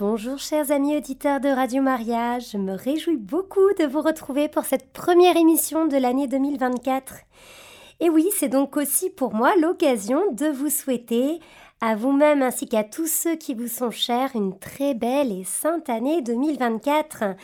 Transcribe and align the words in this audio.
Bonjour 0.00 0.38
chers 0.38 0.70
amis 0.70 0.96
auditeurs 0.96 1.40
de 1.40 1.50
Radio 1.50 1.82
Maria, 1.82 2.38
je 2.38 2.56
me 2.56 2.72
réjouis 2.72 3.18
beaucoup 3.18 3.74
de 3.78 3.84
vous 3.84 4.00
retrouver 4.00 4.48
pour 4.48 4.64
cette 4.64 4.90
première 4.94 5.36
émission 5.36 5.88
de 5.88 5.98
l'année 5.98 6.26
2024. 6.26 7.16
Et 8.00 8.08
oui, 8.08 8.26
c'est 8.34 8.48
donc 8.48 8.78
aussi 8.78 9.10
pour 9.10 9.34
moi 9.34 9.52
l'occasion 9.60 10.32
de 10.32 10.46
vous 10.46 10.70
souhaiter 10.70 11.38
à 11.82 11.96
vous-même 11.96 12.40
ainsi 12.40 12.66
qu'à 12.66 12.82
tous 12.82 13.08
ceux 13.08 13.36
qui 13.36 13.52
vous 13.52 13.68
sont 13.68 13.90
chers 13.90 14.34
une 14.34 14.58
très 14.58 14.94
belle 14.94 15.32
et 15.32 15.44
sainte 15.44 15.90
année 15.90 16.22
2024. 16.22 17.36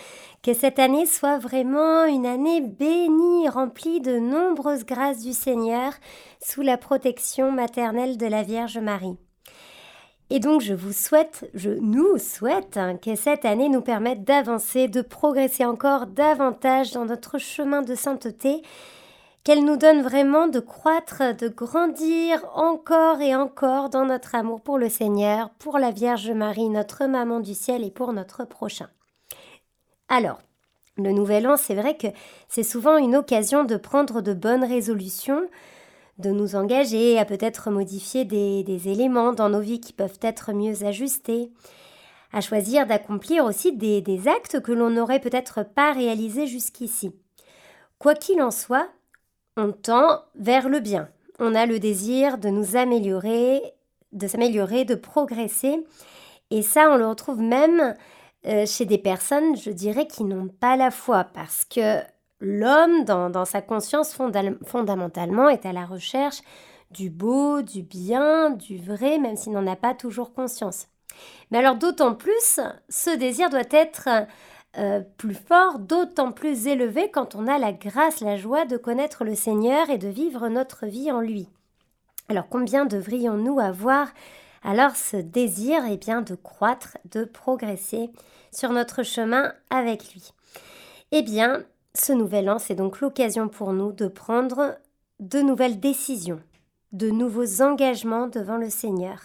Que 0.42 0.54
cette 0.54 0.78
année 0.78 1.04
soit 1.04 1.36
vraiment 1.36 2.06
une 2.06 2.24
année 2.24 2.62
bénie, 2.62 3.50
remplie 3.50 4.00
de 4.00 4.18
nombreuses 4.18 4.86
grâces 4.86 5.22
du 5.22 5.34
Seigneur, 5.34 5.92
sous 6.42 6.62
la 6.62 6.78
protection 6.78 7.52
maternelle 7.52 8.16
de 8.16 8.26
la 8.26 8.42
Vierge 8.42 8.78
Marie. 8.78 9.18
Et 10.28 10.40
donc 10.40 10.60
je 10.60 10.74
vous 10.74 10.92
souhaite, 10.92 11.48
je 11.54 11.70
nous 11.70 12.18
souhaite 12.18 12.76
hein, 12.76 12.96
que 12.96 13.14
cette 13.14 13.44
année 13.44 13.68
nous 13.68 13.80
permette 13.80 14.24
d'avancer, 14.24 14.88
de 14.88 15.00
progresser 15.00 15.64
encore 15.64 16.06
davantage 16.06 16.92
dans 16.92 17.04
notre 17.04 17.38
chemin 17.38 17.82
de 17.82 17.94
sainteté, 17.94 18.62
qu'elle 19.44 19.64
nous 19.64 19.76
donne 19.76 20.02
vraiment 20.02 20.48
de 20.48 20.58
croître, 20.58 21.22
de 21.36 21.46
grandir 21.46 22.44
encore 22.54 23.20
et 23.20 23.36
encore 23.36 23.90
dans 23.90 24.04
notre 24.04 24.34
amour 24.34 24.60
pour 24.60 24.76
le 24.76 24.88
Seigneur, 24.88 25.50
pour 25.60 25.78
la 25.78 25.92
Vierge 25.92 26.32
Marie, 26.32 26.68
notre 26.68 27.06
maman 27.06 27.38
du 27.38 27.54
ciel 27.54 27.84
et 27.84 27.92
pour 27.92 28.12
notre 28.12 28.44
prochain. 28.44 28.88
Alors, 30.08 30.40
le 30.96 31.12
nouvel 31.12 31.46
an, 31.46 31.56
c'est 31.56 31.76
vrai 31.76 31.96
que 31.96 32.08
c'est 32.48 32.64
souvent 32.64 32.96
une 32.96 33.14
occasion 33.14 33.62
de 33.62 33.76
prendre 33.76 34.20
de 34.20 34.32
bonnes 34.32 34.64
résolutions, 34.64 35.46
de 36.18 36.30
nous 36.30 36.56
engager 36.56 37.18
à 37.18 37.24
peut-être 37.24 37.70
modifier 37.70 38.24
des, 38.24 38.88
éléments 38.88 39.32
dans 39.32 39.48
nos 39.48 39.60
vies 39.60 39.80
qui 39.80 39.92
peuvent 39.92 40.18
être 40.22 40.52
mieux 40.52 40.84
ajustés, 40.84 41.50
à 42.32 42.40
choisir 42.40 42.86
d'accomplir 42.86 43.44
aussi 43.44 43.72
des, 43.72 44.00
des 44.00 44.28
actes 44.28 44.60
que 44.60 44.72
l'on 44.72 44.90
n'aurait 44.90 45.20
peut-être 45.20 45.62
pas 45.62 45.92
réalisés 45.92 46.46
jusqu'ici. 46.46 47.12
Quoi 47.98 48.14
qu'il 48.14 48.42
en 48.42 48.50
soit, 48.50 48.88
on 49.56 49.72
tend 49.72 50.22
vers 50.34 50.68
le 50.68 50.80
bien. 50.80 51.08
On 51.38 51.54
a 51.54 51.66
le 51.66 51.78
désir 51.78 52.38
de 52.38 52.48
nous 52.48 52.76
améliorer, 52.76 53.62
de 54.12 54.26
s'améliorer, 54.26 54.84
de 54.84 54.94
progresser. 54.94 55.84
Et 56.50 56.62
ça, 56.62 56.90
on 56.90 56.96
le 56.96 57.06
retrouve 57.06 57.40
même 57.40 57.94
euh, 58.46 58.64
chez 58.66 58.84
des 58.84 58.98
personnes, 58.98 59.56
je 59.56 59.70
dirais, 59.70 60.06
qui 60.06 60.24
n'ont 60.24 60.48
pas 60.48 60.76
la 60.76 60.90
foi, 60.90 61.24
parce 61.24 61.64
que 61.64 62.00
L'homme, 62.40 63.04
dans, 63.04 63.44
sa 63.44 63.62
conscience 63.62 64.16
fondamentalement, 64.64 65.48
est 65.48 65.64
à 65.64 65.72
la 65.72 65.86
recherche 65.86 66.42
du 66.90 67.10
beau, 67.10 67.62
du 67.62 67.82
bien, 67.82 68.50
du 68.50 68.78
vrai, 68.78 69.18
même 69.18 69.36
s'il 69.36 69.52
n'en 69.52 69.66
a 69.66 69.76
pas 69.76 69.94
toujours 69.94 70.34
conscience. 70.34 70.88
Mais 71.50 71.58
alors 71.58 71.76
d'autant 71.76 72.14
plus, 72.14 72.60
ce 72.88 73.16
désir 73.16 73.50
doit 73.50 73.62
être 73.70 74.08
euh, 74.76 75.00
plus 75.16 75.34
fort, 75.34 75.78
d'autant 75.78 76.32
plus 76.32 76.66
élevé 76.66 77.10
quand 77.10 77.34
on 77.34 77.46
a 77.46 77.58
la 77.58 77.72
grâce, 77.72 78.20
la 78.20 78.36
joie 78.36 78.66
de 78.66 78.76
connaître 78.76 79.24
le 79.24 79.34
Seigneur 79.34 79.88
et 79.88 79.98
de 79.98 80.08
vivre 80.08 80.48
notre 80.48 80.86
vie 80.86 81.10
en 81.10 81.20
lui. 81.20 81.48
Alors 82.28 82.48
combien 82.48 82.84
devrions-nous 82.84 83.58
avoir 83.60 84.08
alors 84.62 84.96
ce 84.96 85.16
désir 85.16 85.82
eh 85.88 85.96
bien, 85.96 86.22
de 86.22 86.34
croître, 86.34 86.98
de 87.10 87.24
progresser 87.24 88.10
sur 88.52 88.72
notre 88.72 89.02
chemin 89.02 89.52
avec 89.70 90.12
lui? 90.12 90.32
Eh 91.12 91.22
bien, 91.22 91.64
ce 91.96 92.12
nouvel 92.12 92.50
an, 92.50 92.58
c'est 92.58 92.74
donc 92.74 93.00
l'occasion 93.00 93.48
pour 93.48 93.72
nous 93.72 93.92
de 93.92 94.08
prendre 94.08 94.76
de 95.20 95.40
nouvelles 95.40 95.80
décisions, 95.80 96.40
de 96.92 97.10
nouveaux 97.10 97.62
engagements 97.62 98.26
devant 98.26 98.56
le 98.56 98.70
Seigneur. 98.70 99.20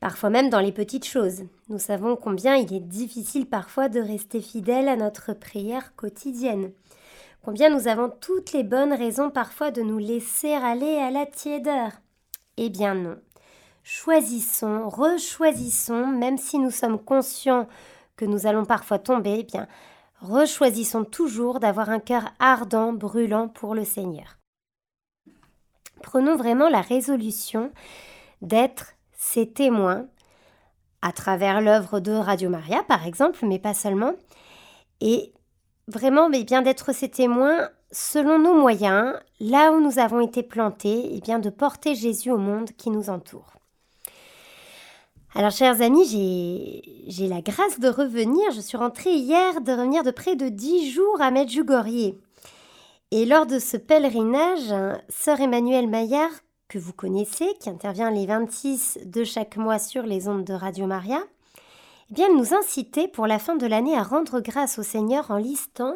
Parfois 0.00 0.30
même 0.30 0.50
dans 0.50 0.60
les 0.60 0.72
petites 0.72 1.06
choses. 1.06 1.44
Nous 1.68 1.78
savons 1.78 2.16
combien 2.16 2.56
il 2.56 2.74
est 2.74 2.80
difficile 2.80 3.46
parfois 3.46 3.88
de 3.88 4.00
rester 4.00 4.40
fidèle 4.40 4.88
à 4.88 4.96
notre 4.96 5.32
prière 5.32 5.94
quotidienne. 5.94 6.72
Combien 7.44 7.70
nous 7.70 7.86
avons 7.86 8.10
toutes 8.20 8.52
les 8.52 8.64
bonnes 8.64 8.92
raisons 8.92 9.30
parfois 9.30 9.70
de 9.70 9.82
nous 9.82 9.98
laisser 9.98 10.52
aller 10.52 10.96
à 10.96 11.10
la 11.10 11.26
tiédeur. 11.26 11.92
Eh 12.56 12.70
bien 12.70 12.94
non. 12.94 13.16
Choisissons, 13.84 14.88
rechoisissons, 14.88 16.06
même 16.06 16.38
si 16.38 16.58
nous 16.58 16.70
sommes 16.70 16.98
conscients 16.98 17.68
que 18.16 18.24
nous 18.24 18.46
allons 18.46 18.64
parfois 18.64 18.98
tomber, 18.98 19.38
eh 19.40 19.44
bien 19.44 19.68
rechoisissons 20.22 21.04
toujours 21.04 21.60
d'avoir 21.60 21.90
un 21.90 21.98
cœur 21.98 22.30
ardent, 22.38 22.92
brûlant 22.92 23.48
pour 23.48 23.74
le 23.74 23.84
Seigneur. 23.84 24.38
Prenons 26.02 26.36
vraiment 26.36 26.68
la 26.68 26.80
résolution 26.80 27.72
d'être 28.40 28.94
ses 29.12 29.50
témoins 29.50 30.06
à 31.00 31.12
travers 31.12 31.60
l'œuvre 31.60 32.00
de 32.00 32.12
Radio 32.12 32.48
Maria, 32.48 32.82
par 32.84 33.06
exemple, 33.06 33.44
mais 33.46 33.58
pas 33.58 33.74
seulement, 33.74 34.14
et 35.00 35.32
vraiment 35.88 36.28
mais 36.28 36.44
bien 36.44 36.62
d'être 36.62 36.92
ses 36.92 37.10
témoins 37.10 37.70
selon 37.90 38.38
nos 38.38 38.54
moyens, 38.54 39.18
là 39.40 39.72
où 39.72 39.80
nous 39.80 39.98
avons 39.98 40.20
été 40.20 40.42
plantés, 40.42 41.14
et 41.14 41.20
bien 41.20 41.38
de 41.38 41.50
porter 41.50 41.94
Jésus 41.94 42.30
au 42.30 42.38
monde 42.38 42.70
qui 42.72 42.90
nous 42.90 43.10
entoure. 43.10 43.61
Alors, 45.34 45.50
chers 45.50 45.80
amis, 45.80 46.82
j'ai 47.06 47.26
la 47.26 47.40
grâce 47.40 47.80
de 47.80 47.88
revenir. 47.88 48.50
Je 48.54 48.60
suis 48.60 48.76
rentrée 48.76 49.14
hier, 49.14 49.62
de 49.62 49.72
revenir 49.72 50.02
de 50.02 50.10
près 50.10 50.36
de 50.36 50.50
dix 50.50 50.90
jours 50.90 51.22
à 51.22 51.30
Medjugorje. 51.30 52.12
Et 53.12 53.24
lors 53.24 53.46
de 53.46 53.58
ce 53.58 53.78
pèlerinage, 53.78 54.74
sœur 55.08 55.40
Emmanuelle 55.40 55.88
Maillard, 55.88 56.30
que 56.68 56.78
vous 56.78 56.92
connaissez, 56.92 57.46
qui 57.60 57.70
intervient 57.70 58.10
les 58.10 58.26
26 58.26 58.98
de 59.06 59.24
chaque 59.24 59.56
mois 59.56 59.78
sur 59.78 60.02
les 60.02 60.28
ondes 60.28 60.44
de 60.44 60.52
Radio 60.52 60.86
Maria, 60.86 61.22
eh 62.10 62.14
bien, 62.14 62.28
nous 62.28 62.52
incitait 62.52 63.08
pour 63.08 63.26
la 63.26 63.38
fin 63.38 63.56
de 63.56 63.66
l'année 63.66 63.96
à 63.96 64.02
rendre 64.02 64.40
grâce 64.40 64.78
au 64.78 64.82
Seigneur 64.82 65.30
en 65.30 65.38
listant 65.38 65.94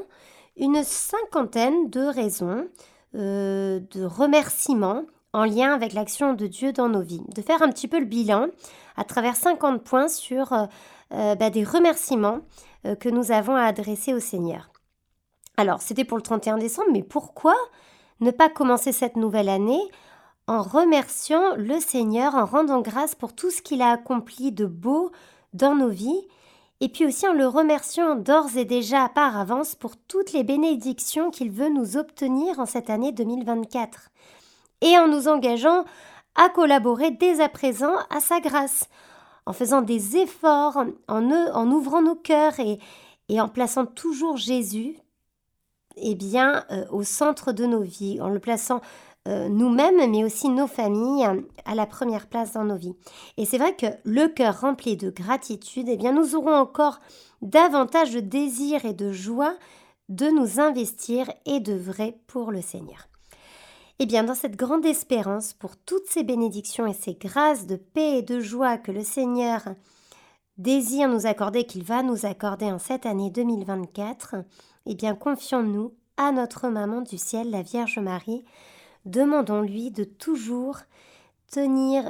une 0.56 0.82
cinquantaine 0.82 1.90
de 1.90 2.00
raisons, 2.00 2.66
euh, 3.14 3.80
de 3.92 4.02
remerciements 4.02 5.04
en 5.32 5.44
lien 5.44 5.72
avec 5.72 5.92
l'action 5.92 6.32
de 6.32 6.46
Dieu 6.46 6.72
dans 6.72 6.88
nos 6.88 7.02
vies, 7.02 7.22
de 7.34 7.42
faire 7.42 7.62
un 7.62 7.70
petit 7.70 7.88
peu 7.88 7.98
le 7.98 8.06
bilan 8.06 8.46
à 8.96 9.04
travers 9.04 9.36
50 9.36 9.82
points 9.82 10.08
sur 10.08 10.52
euh, 10.52 10.66
euh, 11.12 11.34
bah, 11.34 11.50
des 11.50 11.64
remerciements 11.64 12.40
euh, 12.86 12.94
que 12.94 13.08
nous 13.08 13.32
avons 13.32 13.54
à 13.54 13.62
adresser 13.62 14.14
au 14.14 14.20
Seigneur. 14.20 14.70
Alors, 15.56 15.80
c'était 15.82 16.04
pour 16.04 16.16
le 16.16 16.22
31 16.22 16.58
décembre, 16.58 16.88
mais 16.92 17.02
pourquoi 17.02 17.54
ne 18.20 18.30
pas 18.30 18.48
commencer 18.48 18.92
cette 18.92 19.16
nouvelle 19.16 19.48
année 19.48 19.80
en 20.46 20.62
remerciant 20.62 21.56
le 21.56 21.80
Seigneur, 21.80 22.34
en 22.34 22.44
rendant 22.44 22.80
grâce 22.80 23.14
pour 23.14 23.34
tout 23.34 23.50
ce 23.50 23.62
qu'il 23.62 23.82
a 23.82 23.90
accompli 23.90 24.52
de 24.52 24.66
beau 24.66 25.10
dans 25.54 25.74
nos 25.74 25.88
vies, 25.88 26.26
et 26.80 26.88
puis 26.88 27.06
aussi 27.06 27.26
en 27.26 27.32
le 27.32 27.46
remerciant 27.46 28.16
d'ores 28.16 28.56
et 28.56 28.64
déjà 28.64 29.08
par 29.08 29.38
avance 29.38 29.74
pour 29.74 29.96
toutes 29.96 30.32
les 30.32 30.44
bénédictions 30.44 31.30
qu'il 31.30 31.50
veut 31.50 31.70
nous 31.70 31.96
obtenir 31.96 32.60
en 32.60 32.66
cette 32.66 32.90
année 32.90 33.12
2024 33.12 34.10
et 34.80 34.98
en 34.98 35.08
nous 35.08 35.28
engageant 35.28 35.84
à 36.34 36.48
collaborer 36.48 37.10
dès 37.10 37.40
à 37.40 37.48
présent 37.48 37.94
à 38.10 38.20
sa 38.20 38.40
grâce, 38.40 38.88
en 39.46 39.52
faisant 39.52 39.82
des 39.82 40.16
efforts, 40.16 40.84
en, 41.08 41.70
ouvrant 41.70 42.02
nos 42.02 42.16
cœurs 42.16 42.58
et, 42.60 42.78
en 43.40 43.48
plaçant 43.48 43.86
toujours 43.86 44.36
Jésus 44.36 44.96
eh 45.96 46.14
bien, 46.14 46.64
euh, 46.70 46.84
au 46.90 47.02
centre 47.04 47.52
de 47.52 47.64
nos 47.64 47.80
vies, 47.80 48.20
en 48.20 48.28
le 48.28 48.38
plaçant 48.38 48.82
euh, 49.26 49.48
nous-mêmes, 49.48 50.10
mais 50.10 50.24
aussi 50.24 50.48
nos 50.50 50.66
familles, 50.66 51.26
à 51.64 51.74
la 51.74 51.86
première 51.86 52.26
place 52.26 52.52
dans 52.52 52.64
nos 52.64 52.76
vies. 52.76 52.94
Et 53.38 53.46
c'est 53.46 53.58
vrai 53.58 53.74
que 53.74 53.86
le 54.04 54.28
cœur 54.28 54.60
rempli 54.60 54.96
de 54.96 55.10
gratitude, 55.10 55.88
eh 55.88 55.96
bien, 55.96 56.12
nous 56.12 56.36
aurons 56.36 56.54
encore 56.54 57.00
davantage 57.40 58.12
de 58.12 58.20
désir 58.20 58.84
et 58.84 58.92
de 58.92 59.10
joie 59.10 59.54
de 60.08 60.26
nous 60.26 60.60
investir 60.60 61.30
et 61.46 61.60
vrai 61.60 62.20
pour 62.26 62.52
le 62.52 62.60
Seigneur. 62.60 63.08
Eh 63.98 64.04
bien, 64.04 64.24
dans 64.24 64.34
cette 64.34 64.56
grande 64.56 64.84
espérance 64.84 65.54
pour 65.54 65.76
toutes 65.76 66.06
ces 66.06 66.22
bénédictions 66.22 66.86
et 66.86 66.92
ces 66.92 67.14
grâces 67.14 67.66
de 67.66 67.76
paix 67.76 68.18
et 68.18 68.22
de 68.22 68.40
joie 68.40 68.76
que 68.76 68.92
le 68.92 69.02
Seigneur 69.02 69.62
désire 70.58 71.08
nous 71.08 71.26
accorder, 71.26 71.64
qu'il 71.64 71.82
va 71.82 72.02
nous 72.02 72.26
accorder 72.26 72.66
en 72.66 72.78
cette 72.78 73.06
année 73.06 73.30
2024, 73.30 74.36
eh 74.84 74.94
bien, 74.94 75.14
confions-nous 75.14 75.94
à 76.18 76.30
notre 76.30 76.68
maman 76.68 77.00
du 77.00 77.16
ciel, 77.16 77.50
la 77.50 77.62
Vierge 77.62 77.98
Marie. 77.98 78.44
Demandons-lui 79.06 79.90
de 79.90 80.04
toujours 80.04 80.78
tenir, 81.50 82.04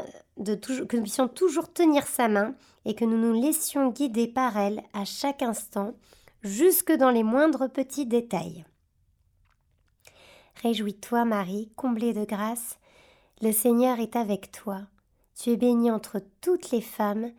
que 0.45 0.97
nous 0.97 1.03
puissions 1.03 1.29
toujours 1.29 1.73
tenir 1.73 2.07
sa 2.07 2.27
main 2.27 2.55
et 2.85 2.95
que 2.95 3.05
nous 3.05 3.19
nous 3.19 3.41
laissions 3.41 3.91
guider 3.91 4.27
par 4.27 4.57
elle 4.57 4.83
à 4.93 5.05
chaque 5.05 5.43
instant, 5.43 5.95
jusque 6.43 6.93
dans 6.93 7.11
les 7.11 7.23
moindres 7.23 7.71
petits 7.71 8.07
détails. 8.07 8.65
Réjouis-toi, 10.63 11.25
Marie, 11.25 11.71
comblée 11.77 12.13
de 12.13 12.25
grâce, 12.25 12.79
le 13.43 13.53
Seigneur 13.53 14.01
est 14.01 14.17
avec 14.17 14.51
toi. 14.51 14.81
Tu 15.35 15.51
es 15.51 15.57
bénie 15.57 15.91
entre 15.91 16.21
toutes 16.41 16.71
les 16.71 16.81
femmes, 16.81 17.31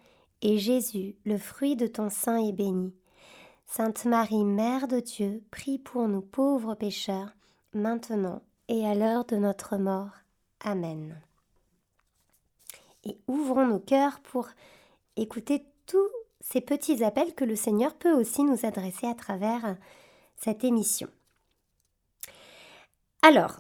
et 0.44 0.60
Jésus, 0.60 1.16
le 1.25 1.38
fruit 1.38 1.75
de 1.75 1.88
ton 1.88 2.10
sein, 2.10 2.38
est 2.38 2.52
béni. 2.52 2.94
Sainte 3.66 4.06
Marie, 4.06 4.46
Mère 4.46 4.88
de 4.88 5.00
Dieu, 5.00 5.44
prie 5.50 5.80
pour 5.80 6.08
nous 6.08 6.22
pauvres 6.22 6.75
pécheurs, 6.75 7.36
maintenant 7.74 8.42
et 8.68 8.86
à 8.86 8.94
l'heure 8.94 9.25
de 9.25 9.36
notre 9.38 9.78
mort. 9.78 10.12
Amen. 10.64 11.19
Et 13.04 13.18
ouvrons 13.28 13.66
nos 13.66 13.80
cœurs 13.80 14.19
pour 14.19 14.48
écouter 15.16 15.66
tout 15.86 16.10
ces 16.40 16.62
petits 16.62 17.04
appels 17.04 17.34
que 17.34 17.46
le 17.46 17.56
Seigneur 17.56 17.96
peut 17.96 18.14
aussi 18.14 18.44
nous 18.44 18.66
adresser 18.66 19.08
à 19.08 19.16
travers 19.16 19.75
cette 20.36 20.64
émission. 20.64 21.10
Alors, 23.27 23.59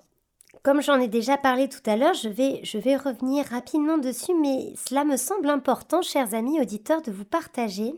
comme 0.63 0.81
j'en 0.81 0.97
ai 0.97 1.09
déjà 1.09 1.35
parlé 1.35 1.67
tout 1.67 1.81
à 1.87 1.97
l'heure, 1.97 2.13
je 2.13 2.29
vais, 2.29 2.95
revenir 2.95 3.43
rapidement 3.47 3.97
dessus, 3.97 4.33
mais 4.33 4.73
cela 4.87 5.03
me 5.03 5.17
semble 5.17 5.49
important, 5.49 6.01
chers 6.01 6.33
amis 6.33 6.61
auditeurs, 6.61 7.01
de 7.01 7.11
vous 7.11 7.25
partager 7.25 7.93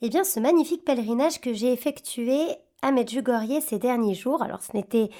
eh 0.00 0.08
bien, 0.08 0.24
ce 0.24 0.40
magnifique 0.40 0.86
pèlerinage 0.86 1.38
que 1.42 1.52
j'ai 1.52 1.70
effectué 1.70 2.38
à 2.80 2.92
Medjugorje 2.92 3.60
ces 3.60 3.78
derniers 3.78 4.14
jours. 4.14 4.42
Alors, 4.42 4.62
ce 4.62 4.74
n'était, 4.74 5.10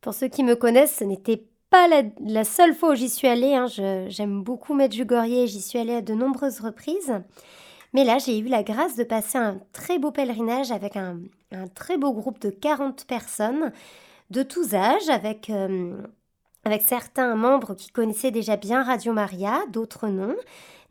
pour 0.00 0.14
ceux 0.14 0.26
qui 0.26 0.42
me 0.42 0.56
connaissent, 0.56 0.96
ce 0.96 1.04
n'était 1.04 1.44
pas 1.70 1.86
la, 1.86 2.42
seule 2.42 2.74
fois 2.74 2.90
où 2.90 2.94
j'y 2.96 3.08
suis 3.08 3.28
allée. 3.28 3.54
Hein. 3.54 3.66
j'aime 4.08 4.42
beaucoup 4.42 4.74
Medjugorje, 4.74 5.46
j'y 5.46 5.62
suis 5.62 5.78
allée 5.78 5.94
à 5.94 6.02
de 6.02 6.14
nombreuses 6.14 6.58
reprises. 6.58 7.14
Mais 7.92 8.02
là, 8.02 8.18
j'ai 8.18 8.36
eu 8.36 8.48
la 8.48 8.64
grâce 8.64 8.96
de 8.96 9.04
passer 9.04 9.38
un 9.38 9.60
très 9.72 10.00
beau 10.00 10.10
pèlerinage 10.10 10.72
avec 10.72 10.96
un, 10.96 11.20
très 11.76 11.98
beau 11.98 12.12
groupe 12.12 12.40
de 12.40 12.50
40 12.50 13.04
personnes 13.04 13.70
de 14.30 14.42
tous 14.42 14.74
âges, 14.74 15.08
avec, 15.08 15.50
euh, 15.50 16.00
avec 16.64 16.82
certains 16.82 17.34
membres 17.34 17.74
qui 17.74 17.90
connaissaient 17.90 18.30
déjà 18.30 18.56
bien 18.56 18.82
Radio 18.82 19.12
Maria, 19.12 19.62
d'autres 19.70 20.08
non. 20.08 20.36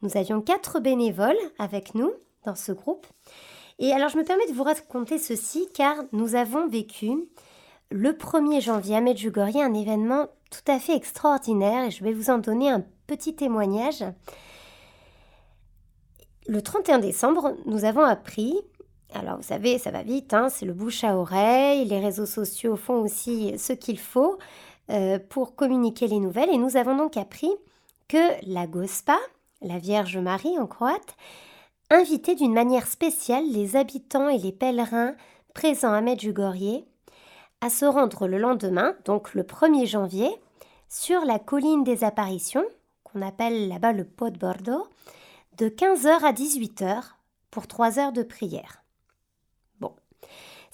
Nous 0.01 0.17
avions 0.17 0.41
quatre 0.41 0.79
bénévoles 0.79 1.37
avec 1.57 1.95
nous 1.95 2.11
dans 2.45 2.55
ce 2.55 2.71
groupe. 2.71 3.07
Et 3.79 3.93
alors, 3.93 4.09
je 4.09 4.17
me 4.17 4.23
permets 4.23 4.47
de 4.47 4.53
vous 4.53 4.63
raconter 4.63 5.17
ceci 5.17 5.69
car 5.73 5.95
nous 6.11 6.35
avons 6.35 6.67
vécu 6.67 7.11
le 7.91 8.11
1er 8.11 8.61
janvier 8.61 8.97
à 8.97 9.01
Medjugorje 9.01 9.55
un 9.55 9.73
événement 9.73 10.27
tout 10.51 10.71
à 10.71 10.79
fait 10.79 10.95
extraordinaire 10.95 11.85
et 11.85 11.91
je 11.91 12.03
vais 12.03 12.13
vous 12.13 12.29
en 12.29 12.37
donner 12.39 12.69
un 12.69 12.83
petit 13.07 13.35
témoignage. 13.35 14.03
Le 16.47 16.61
31 16.61 16.99
décembre, 16.99 17.55
nous 17.65 17.85
avons 17.85 18.03
appris, 18.03 18.55
alors 19.13 19.37
vous 19.37 19.43
savez, 19.43 19.79
ça 19.79 19.91
va 19.91 20.03
vite, 20.03 20.33
hein, 20.33 20.49
c'est 20.49 20.65
le 20.65 20.73
bouche 20.73 21.03
à 21.03 21.17
oreille, 21.17 21.85
les 21.85 21.99
réseaux 21.99 22.27
sociaux 22.27 22.75
font 22.75 23.01
aussi 23.01 23.57
ce 23.57 23.73
qu'il 23.73 23.99
faut 23.99 24.37
euh, 24.91 25.17
pour 25.29 25.55
communiquer 25.55 26.07
les 26.07 26.19
nouvelles 26.19 26.51
et 26.51 26.57
nous 26.57 26.77
avons 26.77 26.95
donc 26.95 27.17
appris 27.17 27.51
que 28.07 28.17
la 28.47 28.67
Gospa, 28.67 29.17
la 29.61 29.79
Vierge 29.79 30.17
Marie 30.17 30.57
en 30.59 30.67
croate, 30.67 31.15
invitait 31.89 32.35
d'une 32.35 32.53
manière 32.53 32.87
spéciale 32.87 33.49
les 33.49 33.75
habitants 33.75 34.29
et 34.29 34.37
les 34.37 34.51
pèlerins 34.51 35.15
présents 35.53 35.93
à 35.93 36.01
Medjugorje 36.01 36.83
à 37.61 37.69
se 37.69 37.85
rendre 37.85 38.27
le 38.27 38.37
lendemain, 38.37 38.95
donc 39.05 39.33
le 39.33 39.43
1er 39.43 39.85
janvier, 39.85 40.29
sur 40.87 41.25
la 41.25 41.39
colline 41.39 41.83
des 41.83 42.03
apparitions, 42.03 42.65
qu'on 43.03 43.21
appelle 43.21 43.67
là-bas 43.67 43.91
le 43.91 44.05
Pot 44.05 44.37
Bordeaux, 44.37 44.87
de 45.57 45.67
15h 45.67 46.23
à 46.23 46.31
18h 46.31 47.03
pour 47.51 47.67
3 47.67 47.99
heures 47.99 48.13
de 48.13 48.23
prière. 48.23 48.83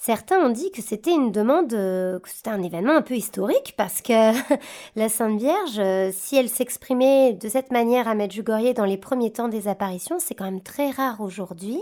Certains 0.06 0.38
ont 0.38 0.50
dit 0.50 0.70
que 0.70 0.82
c'était 0.82 1.10
une 1.10 1.32
demande, 1.32 1.72
euh, 1.72 2.20
que 2.20 2.28
c'était 2.28 2.50
un 2.50 2.62
événement 2.62 2.94
un 2.94 3.02
peu 3.02 3.16
historique 3.16 3.74
parce 3.76 4.02
que 4.02 4.12
la 4.94 5.08
Sainte 5.08 5.36
Vierge, 5.36 5.80
euh, 5.80 6.12
si 6.12 6.36
elle 6.36 6.48
s'exprimait 6.48 7.32
de 7.32 7.48
cette 7.48 7.72
manière 7.72 8.06
à 8.06 8.14
Medjugorje 8.14 8.72
dans 8.74 8.84
les 8.84 8.98
premiers 8.98 9.32
temps 9.32 9.48
des 9.48 9.66
apparitions, 9.66 10.20
c'est 10.20 10.36
quand 10.36 10.44
même 10.44 10.62
très 10.62 10.90
rare 10.90 11.20
aujourd'hui 11.20 11.80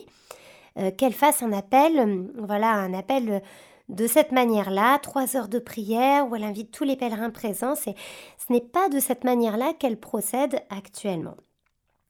euh, 0.79 0.91
qu'elle 0.91 1.13
fasse 1.13 1.43
un 1.43 1.53
appel, 1.53 2.31
voilà, 2.39 2.71
un 2.71 2.95
appel 2.95 3.43
de 3.91 4.07
cette 4.07 4.33
manière-là, 4.33 4.99
trois 5.01 5.37
heures 5.37 5.49
de 5.49 5.59
prière 5.59 6.27
où 6.27 6.35
elle 6.35 6.45
invite 6.45 6.71
tous 6.71 6.85
les 6.85 6.97
pèlerins 6.97 7.29
présents. 7.29 7.75
ce 7.75 7.91
n'est 8.49 8.63
pas 8.63 8.89
de 8.89 9.01
cette 9.01 9.25
manière-là 9.25 9.75
qu'elle 9.79 10.01
procède 10.01 10.63
actuellement. 10.71 11.37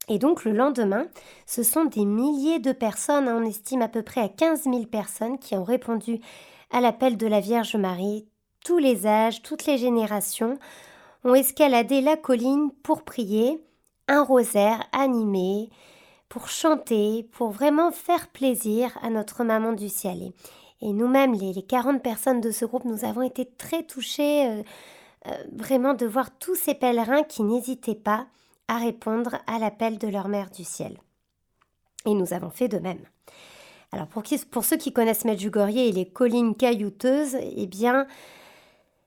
Et 0.08 0.18
donc 0.18 0.44
le 0.44 0.52
lendemain, 0.52 1.06
ce 1.46 1.62
sont 1.62 1.84
des 1.84 2.04
milliers 2.04 2.58
de 2.58 2.72
personnes, 2.72 3.28
hein, 3.28 3.40
on 3.40 3.46
estime 3.46 3.82
à 3.82 3.88
peu 3.88 4.02
près 4.02 4.20
à 4.20 4.28
15 4.28 4.64
000 4.64 4.84
personnes 4.86 5.38
qui 5.38 5.54
ont 5.54 5.64
répondu 5.64 6.20
à 6.70 6.80
l'appel 6.80 7.16
de 7.16 7.26
la 7.26 7.40
Vierge 7.40 7.76
Marie. 7.76 8.26
Tous 8.64 8.78
les 8.78 9.06
âges, 9.06 9.42
toutes 9.42 9.66
les 9.66 9.78
générations 9.78 10.58
ont 11.24 11.34
escaladé 11.34 12.00
la 12.00 12.16
colline 12.16 12.70
pour 12.82 13.02
prier, 13.02 13.62
un 14.08 14.22
rosaire 14.22 14.84
animé, 14.92 15.70
pour 16.28 16.48
chanter, 16.48 17.28
pour 17.32 17.50
vraiment 17.50 17.90
faire 17.90 18.28
plaisir 18.28 18.98
à 19.02 19.08
notre 19.08 19.44
maman 19.44 19.72
du 19.72 19.88
ciel. 19.88 20.32
Et 20.82 20.92
nous-mêmes, 20.92 21.34
les, 21.34 21.62
40 21.62 22.02
personnes 22.02 22.40
de 22.40 22.50
ce 22.50 22.66
groupe, 22.66 22.84
nous 22.84 23.06
avons 23.06 23.22
été 23.22 23.46
très 23.46 23.84
touchés 23.84 24.46
euh, 24.46 24.62
euh, 25.28 25.30
vraiment 25.52 25.94
de 25.94 26.04
voir 26.04 26.36
tous 26.38 26.56
ces 26.56 26.74
pèlerins 26.74 27.22
qui 27.22 27.42
n'hésitaient 27.42 27.94
pas 27.94 28.26
à 28.68 28.78
répondre 28.78 29.36
à 29.46 29.58
l'appel 29.58 29.98
de 29.98 30.08
leur 30.08 30.28
mère 30.28 30.50
du 30.50 30.64
ciel. 30.64 30.98
Et 32.06 32.14
nous 32.14 32.32
avons 32.32 32.50
fait 32.50 32.68
de 32.68 32.78
même. 32.78 33.04
Alors 33.92 34.08
pour, 34.08 34.64
ceux 34.64 34.76
qui 34.76 34.92
connaissent 34.92 35.24
Medjugorje 35.24 35.76
et 35.76 35.92
les 35.92 36.08
collines 36.08 36.56
caillouteuses, 36.56 37.36
eh 37.40 37.66
bien, 37.66 38.06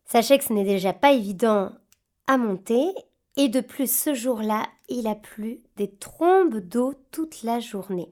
sachez 0.06 0.38
que 0.38 0.45
ce 0.45 0.54
n'est 0.54 0.63
déjà 0.63 0.94
pas 0.94 1.12
évident 1.12 1.71
à 2.27 2.38
monter. 2.38 2.88
Et 3.36 3.50
de 3.50 3.59
plus, 3.59 3.92
ce 3.92 4.13
jour-là, 4.13 4.65
il 4.89 5.07
a 5.07 5.15
plu 5.15 5.59
des 5.75 5.92
trombes 5.92 6.59
d'eau 6.59 6.94
toute 7.12 7.44
la 7.44 7.59
journée. 7.59 8.12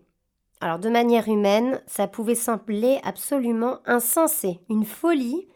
Alors 0.61 0.79
de 0.79 0.89
manière 0.89 1.27
humaine, 1.27 1.81
ça 1.87 2.07
pouvait 2.07 2.35
sembler 2.35 2.99
absolument 3.03 3.79
insensé, 3.85 4.59
une 4.69 4.85
folie, 4.85 5.47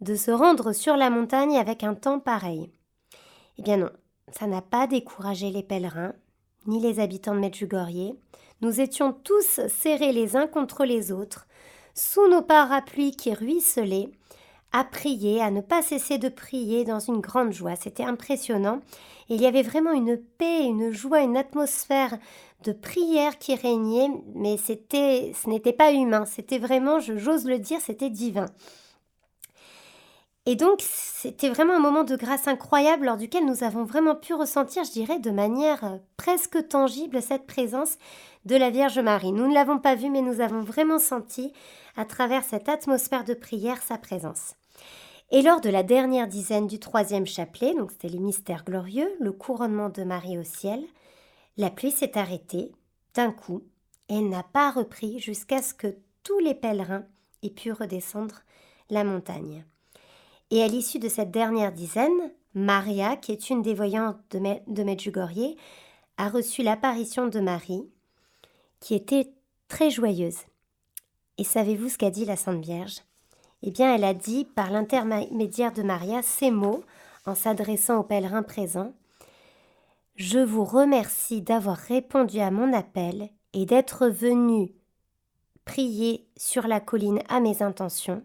de 0.00 0.14
se 0.14 0.30
rendre 0.30 0.72
sur 0.72 0.96
la 0.96 1.10
montagne 1.10 1.56
avec 1.56 1.84
un 1.84 1.94
temps 1.94 2.20
pareil. 2.20 2.70
Eh 3.58 3.62
bien 3.62 3.76
non, 3.76 3.90
ça 4.38 4.46
n'a 4.46 4.62
pas 4.62 4.86
découragé 4.86 5.50
les 5.50 5.62
pèlerins, 5.62 6.14
ni 6.66 6.80
les 6.80 7.00
habitants 7.00 7.34
de 7.34 7.40
Medjugorje. 7.40 8.14
Nous 8.60 8.80
étions 8.80 9.12
tous 9.12 9.60
serrés 9.68 10.12
les 10.12 10.36
uns 10.36 10.46
contre 10.46 10.84
les 10.84 11.12
autres, 11.12 11.46
sous 11.94 12.28
nos 12.28 12.42
parapluies 12.42 13.16
qui 13.16 13.34
ruisselaient, 13.34 14.10
à 14.72 14.84
prier, 14.84 15.40
à 15.42 15.50
ne 15.50 15.60
pas 15.60 15.82
cesser 15.82 16.18
de 16.18 16.28
prier 16.28 16.84
dans 16.84 17.00
une 17.00 17.20
grande 17.20 17.52
joie. 17.52 17.74
C'était 17.74 18.04
impressionnant. 18.04 18.80
Il 19.28 19.40
y 19.40 19.46
avait 19.46 19.62
vraiment 19.62 19.92
une 19.92 20.16
paix, 20.16 20.64
une 20.64 20.92
joie, 20.92 21.22
une 21.22 21.36
atmosphère 21.36 22.16
de 22.62 22.72
prière 22.72 23.38
qui 23.38 23.54
régnait, 23.54 24.08
mais 24.34 24.56
c'était, 24.56 25.32
ce 25.34 25.48
n'était 25.48 25.72
pas 25.72 25.92
humain, 25.92 26.24
c'était 26.26 26.58
vraiment, 26.58 27.00
j'ose 27.00 27.46
le 27.46 27.58
dire, 27.58 27.80
c'était 27.80 28.10
divin. 28.10 28.46
Et 30.46 30.56
donc, 30.56 30.80
c'était 30.80 31.50
vraiment 31.50 31.74
un 31.74 31.80
moment 31.80 32.02
de 32.02 32.16
grâce 32.16 32.48
incroyable 32.48 33.04
lors 33.04 33.18
duquel 33.18 33.44
nous 33.44 33.62
avons 33.62 33.84
vraiment 33.84 34.14
pu 34.14 34.32
ressentir, 34.32 34.84
je 34.84 34.92
dirais, 34.92 35.18
de 35.18 35.30
manière 35.30 35.84
euh, 35.84 35.98
presque 36.16 36.66
tangible 36.68 37.20
cette 37.20 37.46
présence 37.46 37.98
de 38.46 38.56
la 38.56 38.70
Vierge 38.70 38.98
Marie. 38.98 39.32
Nous 39.32 39.46
ne 39.46 39.54
l'avons 39.54 39.78
pas 39.78 39.94
vue, 39.94 40.08
mais 40.08 40.22
nous 40.22 40.40
avons 40.40 40.62
vraiment 40.62 40.98
senti, 40.98 41.52
à 41.94 42.06
travers 42.06 42.42
cette 42.42 42.70
atmosphère 42.70 43.24
de 43.24 43.34
prière, 43.34 43.82
sa 43.82 43.98
présence. 43.98 44.54
Et 45.30 45.42
lors 45.42 45.60
de 45.60 45.68
la 45.68 45.82
dernière 45.82 46.26
dizaine 46.26 46.66
du 46.66 46.80
troisième 46.80 47.26
chapelet, 47.26 47.74
donc 47.74 47.92
c'était 47.92 48.08
les 48.08 48.18
mystères 48.18 48.64
glorieux, 48.64 49.12
le 49.20 49.32
couronnement 49.32 49.90
de 49.90 50.04
Marie 50.04 50.38
au 50.38 50.42
ciel, 50.42 50.82
la 51.58 51.70
pluie 51.70 51.92
s'est 51.92 52.16
arrêtée 52.16 52.72
d'un 53.14 53.30
coup 53.30 53.62
et 54.08 54.20
n'a 54.22 54.42
pas 54.42 54.70
repris 54.70 55.20
jusqu'à 55.20 55.60
ce 55.62 55.74
que 55.74 55.98
tous 56.22 56.38
les 56.38 56.54
pèlerins 56.54 57.04
aient 57.42 57.50
pu 57.50 57.72
redescendre 57.72 58.40
la 58.88 59.04
montagne. 59.04 59.64
Et 60.50 60.62
à 60.62 60.66
l'issue 60.66 60.98
de 60.98 61.08
cette 61.08 61.30
dernière 61.30 61.72
dizaine, 61.72 62.32
Maria, 62.54 63.16
qui 63.16 63.32
est 63.32 63.50
une 63.50 63.62
des 63.62 63.74
voyantes 63.74 64.18
de, 64.30 64.82
Medjugorje, 64.82 65.54
a 66.16 66.28
reçu 66.28 66.62
l'apparition 66.62 67.28
de 67.28 67.38
Marie, 67.38 67.88
qui 68.80 68.94
était 68.94 69.32
très 69.68 69.90
joyeuse. 69.90 70.38
Et 71.38 71.44
savez-vous 71.44 71.88
ce 71.88 71.98
qu'a 71.98 72.10
dit 72.10 72.24
la 72.24 72.36
Sainte 72.36 72.62
Vierge? 72.62 73.02
Eh 73.62 73.70
bien, 73.70 73.94
elle 73.94 74.04
a 74.04 74.14
dit, 74.14 74.44
par 74.44 74.70
l'intermédiaire 74.70 75.72
de 75.72 75.82
Maria, 75.82 76.22
ces 76.22 76.50
mots 76.50 76.82
en 77.26 77.34
s'adressant 77.34 77.98
aux 77.98 78.04
pèlerins 78.04 78.42
présents. 78.42 78.92
Je 80.16 80.38
vous 80.38 80.64
remercie 80.64 81.42
d'avoir 81.42 81.76
répondu 81.76 82.40
à 82.40 82.50
mon 82.50 82.72
appel 82.72 83.30
et 83.52 83.66
d'être 83.66 84.08
venu 84.08 84.72
prier 85.64 86.26
sur 86.36 86.66
la 86.66 86.80
colline 86.80 87.20
à 87.28 87.40
mes 87.40 87.62
intentions. 87.62 88.24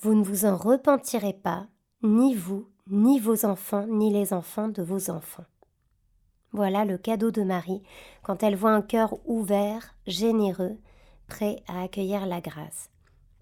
Vous 0.00 0.14
ne 0.14 0.24
vous 0.24 0.44
en 0.44 0.56
repentirez 0.56 1.34
pas, 1.34 1.66
ni 2.02 2.34
vous, 2.34 2.68
ni 2.88 3.20
vos 3.20 3.44
enfants, 3.44 3.86
ni 3.86 4.12
les 4.12 4.32
enfants 4.32 4.68
de 4.68 4.82
vos 4.82 5.10
enfants. 5.10 5.44
Voilà 6.52 6.84
le 6.84 6.98
cadeau 6.98 7.30
de 7.30 7.42
Marie 7.42 7.82
quand 8.22 8.42
elle 8.42 8.56
voit 8.56 8.72
un 8.72 8.82
cœur 8.82 9.14
ouvert, 9.26 9.94
généreux, 10.06 10.78
prêt 11.28 11.62
à 11.68 11.82
accueillir 11.82 12.26
la 12.26 12.40
grâce 12.40 12.90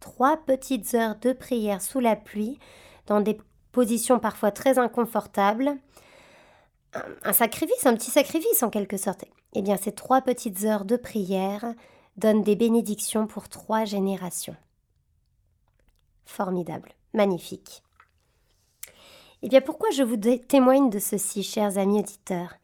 trois 0.01 0.37
petites 0.37 0.95
heures 0.95 1.17
de 1.21 1.33
prière 1.33 1.83
sous 1.83 2.01
la 2.01 2.17
pluie, 2.17 2.59
dans 3.07 3.21
des 3.21 3.39
positions 3.73 4.19
parfois 4.19 4.51
très 4.51 4.79
inconfortables. 4.79 5.77
Un, 7.23 7.33
sacrifice, 7.33 7.87
un 7.87 7.95
petit 7.95 8.11
sacrifice 8.11 8.63
en 8.63 8.71
quelque 8.71 8.97
sorte. 8.97 9.25
Eh 9.55 9.63
bien, 9.63 9.77
ces 9.77 9.93
trois 9.93 10.23
petites 10.23 10.65
heures 10.65 10.85
de 10.85 10.97
prière 10.97 11.75
donnent 12.17 12.43
des 12.43 12.57
bénédictions 12.57 13.27
pour 13.27 13.49
trois 13.49 13.85
générations. 13.85 14.57
Formidable, 16.29 16.93
magnifique. 17.15 17.83
Eh 19.43 19.49
bien, 19.49 19.63
pourquoi 19.63 19.91
je 19.91 20.03
vous 20.03 20.19
témoigne 20.47 20.91
de 20.91 20.99
ceci, 20.99 21.43
chers 21.43 21.79
amis 21.79 22.01
auditeurs? 22.01 22.55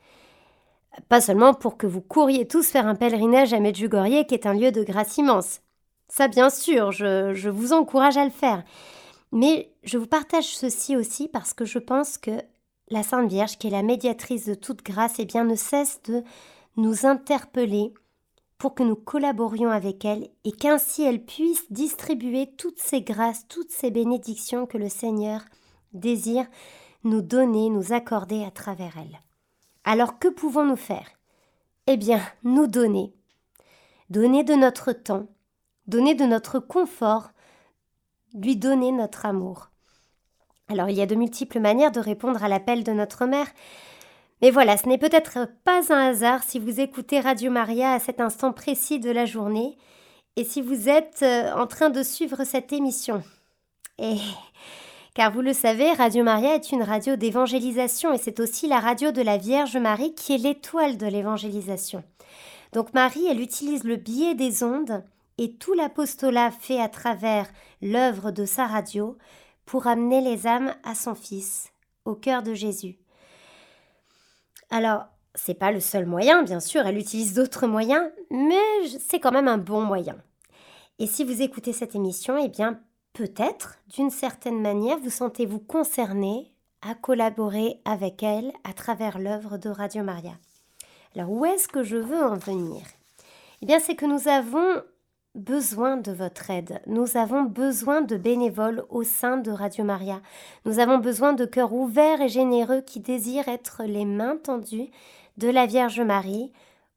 Pas 1.08 1.22
seulement 1.22 1.54
pour 1.54 1.78
que 1.78 1.86
vous 1.86 2.02
couriez 2.02 2.46
tous 2.46 2.68
faire 2.68 2.86
un 2.86 2.94
pèlerinage 2.94 3.54
à 3.54 3.60
Medjugorje, 3.60 4.26
qui 4.26 4.34
est 4.34 4.46
un 4.46 4.52
lieu 4.52 4.70
de 4.70 4.84
grâce 4.84 5.16
immense. 5.16 5.60
Ça, 6.08 6.28
bien 6.28 6.50
sûr, 6.50 6.92
je, 6.92 7.48
vous 7.48 7.72
encourage 7.72 8.18
à 8.18 8.24
le 8.26 8.30
faire. 8.30 8.62
Mais 9.32 9.72
je 9.82 9.96
vous 9.96 10.06
partage 10.06 10.54
ceci 10.54 10.94
aussi 10.94 11.26
parce 11.26 11.54
que 11.54 11.64
je 11.64 11.78
pense 11.78 12.18
que 12.18 12.42
la 12.90 13.02
Sainte 13.02 13.30
Vierge, 13.30 13.56
qui 13.56 13.68
est 13.68 13.70
la 13.70 13.82
médiatrice 13.82 14.46
de 14.46 14.54
toute 14.54 14.84
grâce, 14.84 15.18
eh 15.18 15.24
bien, 15.24 15.44
ne 15.44 15.56
cesse 15.56 16.02
de 16.02 16.22
nous 16.76 17.06
interpeller 17.06 17.94
pour 18.58 18.74
que 18.74 18.82
nous 18.82 18.96
collaborions 18.96 19.70
avec 19.70 20.04
elle 20.04 20.28
et 20.44 20.52
qu'ainsi 20.52 21.02
elle 21.02 21.24
puisse 21.24 21.70
distribuer 21.70 22.50
toutes 22.56 22.78
ces 22.78 23.02
grâces, 23.02 23.46
toutes 23.48 23.70
ces 23.70 23.90
bénédictions 23.90 24.66
que 24.66 24.78
le 24.78 24.88
Seigneur 24.88 25.42
désire 25.92 26.46
nous 27.04 27.22
donner, 27.22 27.68
nous 27.68 27.92
accorder 27.92 28.44
à 28.44 28.50
travers 28.50 28.96
elle. 28.96 29.20
Alors 29.84 30.18
que 30.18 30.28
pouvons-nous 30.28 30.76
faire? 30.76 31.06
Eh 31.86 31.96
bien, 31.96 32.20
nous 32.42 32.66
donner. 32.66 33.12
Donner 34.08 34.44
de 34.44 34.54
notre 34.54 34.92
temps, 34.92 35.26
donner 35.86 36.14
de 36.14 36.24
notre 36.24 36.58
confort, 36.58 37.30
lui 38.34 38.56
donner 38.56 38.90
notre 38.90 39.26
amour. 39.26 39.70
Alors 40.68 40.88
il 40.88 40.96
y 40.96 41.02
a 41.02 41.06
de 41.06 41.14
multiples 41.14 41.60
manières 41.60 41.92
de 41.92 42.00
répondre 42.00 42.42
à 42.42 42.48
l'appel 42.48 42.84
de 42.84 42.92
notre 42.92 43.26
mère, 43.26 43.48
mais 44.44 44.50
voilà, 44.50 44.76
ce 44.76 44.86
n'est 44.86 44.98
peut-être 44.98 45.48
pas 45.64 45.90
un 45.90 46.10
hasard 46.10 46.42
si 46.42 46.58
vous 46.58 46.78
écoutez 46.78 47.18
Radio 47.18 47.50
Maria 47.50 47.94
à 47.94 47.98
cet 47.98 48.20
instant 48.20 48.52
précis 48.52 49.00
de 49.00 49.10
la 49.10 49.24
journée 49.24 49.78
et 50.36 50.44
si 50.44 50.60
vous 50.60 50.90
êtes 50.90 51.20
euh, 51.22 51.50
en 51.54 51.66
train 51.66 51.88
de 51.88 52.02
suivre 52.02 52.44
cette 52.44 52.70
émission. 52.70 53.22
Car 55.14 55.32
vous 55.32 55.40
le 55.40 55.54
savez, 55.54 55.90
Radio 55.94 56.24
Maria 56.24 56.56
est 56.56 56.72
une 56.72 56.82
radio 56.82 57.16
d'évangélisation 57.16 58.12
et 58.12 58.18
c'est 58.18 58.38
aussi 58.38 58.68
la 58.68 58.80
radio 58.80 59.12
de 59.12 59.22
la 59.22 59.38
Vierge 59.38 59.78
Marie 59.78 60.14
qui 60.14 60.34
est 60.34 60.38
l'étoile 60.38 60.98
de 60.98 61.06
l'évangélisation. 61.06 62.04
Donc 62.74 62.92
Marie, 62.92 63.26
elle 63.26 63.40
utilise 63.40 63.84
le 63.84 63.96
biais 63.96 64.34
des 64.34 64.62
ondes 64.62 65.04
et 65.38 65.54
tout 65.54 65.72
l'apostolat 65.72 66.50
fait 66.50 66.82
à 66.82 66.90
travers 66.90 67.46
l'œuvre 67.80 68.30
de 68.30 68.44
sa 68.44 68.66
radio 68.66 69.16
pour 69.64 69.86
amener 69.86 70.20
les 70.20 70.46
âmes 70.46 70.74
à 70.84 70.94
son 70.94 71.14
Fils, 71.14 71.72
au 72.04 72.14
cœur 72.14 72.42
de 72.42 72.52
Jésus. 72.52 72.98
Alors, 74.74 75.04
c'est 75.36 75.54
pas 75.54 75.70
le 75.70 75.78
seul 75.78 76.04
moyen, 76.04 76.42
bien 76.42 76.58
sûr, 76.58 76.84
elle 76.84 76.98
utilise 76.98 77.32
d'autres 77.32 77.68
moyens, 77.68 78.10
mais 78.32 78.58
c'est 78.98 79.20
quand 79.20 79.30
même 79.30 79.46
un 79.46 79.56
bon 79.56 79.80
moyen. 79.80 80.16
Et 80.98 81.06
si 81.06 81.22
vous 81.22 81.42
écoutez 81.42 81.72
cette 81.72 81.94
émission, 81.94 82.36
eh 82.38 82.48
bien, 82.48 82.80
peut-être, 83.12 83.76
d'une 83.94 84.10
certaine 84.10 84.60
manière, 84.60 84.98
vous 84.98 85.10
sentez-vous 85.10 85.60
concerné 85.60 86.52
à 86.82 86.96
collaborer 86.96 87.82
avec 87.84 88.24
elle 88.24 88.50
à 88.64 88.72
travers 88.72 89.20
l'œuvre 89.20 89.58
de 89.58 89.68
Radio 89.68 90.02
Maria. 90.02 90.32
Alors, 91.14 91.30
où 91.30 91.44
est-ce 91.44 91.68
que 91.68 91.84
je 91.84 91.96
veux 91.96 92.24
en 92.24 92.34
venir? 92.34 92.82
Eh 93.62 93.66
bien, 93.66 93.78
c'est 93.78 93.94
que 93.94 94.06
nous 94.06 94.26
avons 94.26 94.82
besoin 95.34 95.96
de 95.96 96.12
votre 96.12 96.50
aide. 96.50 96.80
Nous 96.86 97.16
avons 97.16 97.42
besoin 97.42 98.02
de 98.02 98.16
bénévoles 98.16 98.84
au 98.88 99.02
sein 99.02 99.36
de 99.36 99.50
Radio 99.50 99.84
Maria. 99.84 100.20
Nous 100.64 100.78
avons 100.78 100.98
besoin 100.98 101.32
de 101.32 101.44
cœurs 101.44 101.72
ouverts 101.72 102.20
et 102.20 102.28
généreux 102.28 102.80
qui 102.82 103.00
désirent 103.00 103.48
être 103.48 103.82
les 103.84 104.04
mains 104.04 104.36
tendues 104.36 104.90
de 105.36 105.48
la 105.48 105.66
Vierge 105.66 106.00
Marie 106.00 106.52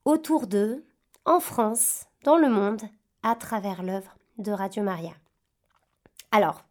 autour 0.05 0.47
d'eux, 0.47 0.85
en 1.25 1.39
France, 1.39 2.05
dans 2.23 2.37
le 2.37 2.49
monde, 2.49 2.81
à 3.23 3.35
travers 3.35 3.83
l'œuvre 3.83 4.15
de 4.37 4.51
Radio 4.51 4.83
Maria. 4.83 5.11
Alors, 6.31 6.63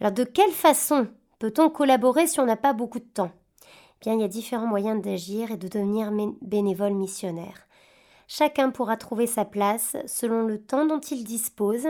Alors 0.00 0.12
de 0.12 0.24
quelle 0.24 0.52
façon 0.52 1.08
peut-on 1.38 1.68
collaborer 1.68 2.26
si 2.26 2.40
on 2.40 2.46
n'a 2.46 2.56
pas 2.56 2.72
beaucoup 2.72 3.00
de 3.00 3.04
temps? 3.04 3.30
Il 4.12 4.20
y 4.20 4.24
a 4.24 4.28
différents 4.28 4.66
moyens 4.66 5.00
d'agir 5.00 5.50
et 5.50 5.56
de 5.56 5.68
devenir 5.68 6.10
bénévole 6.42 6.94
missionnaire. 6.94 7.66
Chacun 8.28 8.70
pourra 8.70 8.96
trouver 8.96 9.26
sa 9.26 9.44
place 9.44 9.96
selon 10.06 10.42
le 10.42 10.60
temps 10.60 10.86
dont 10.86 11.00
il 11.00 11.24
dispose 11.24 11.86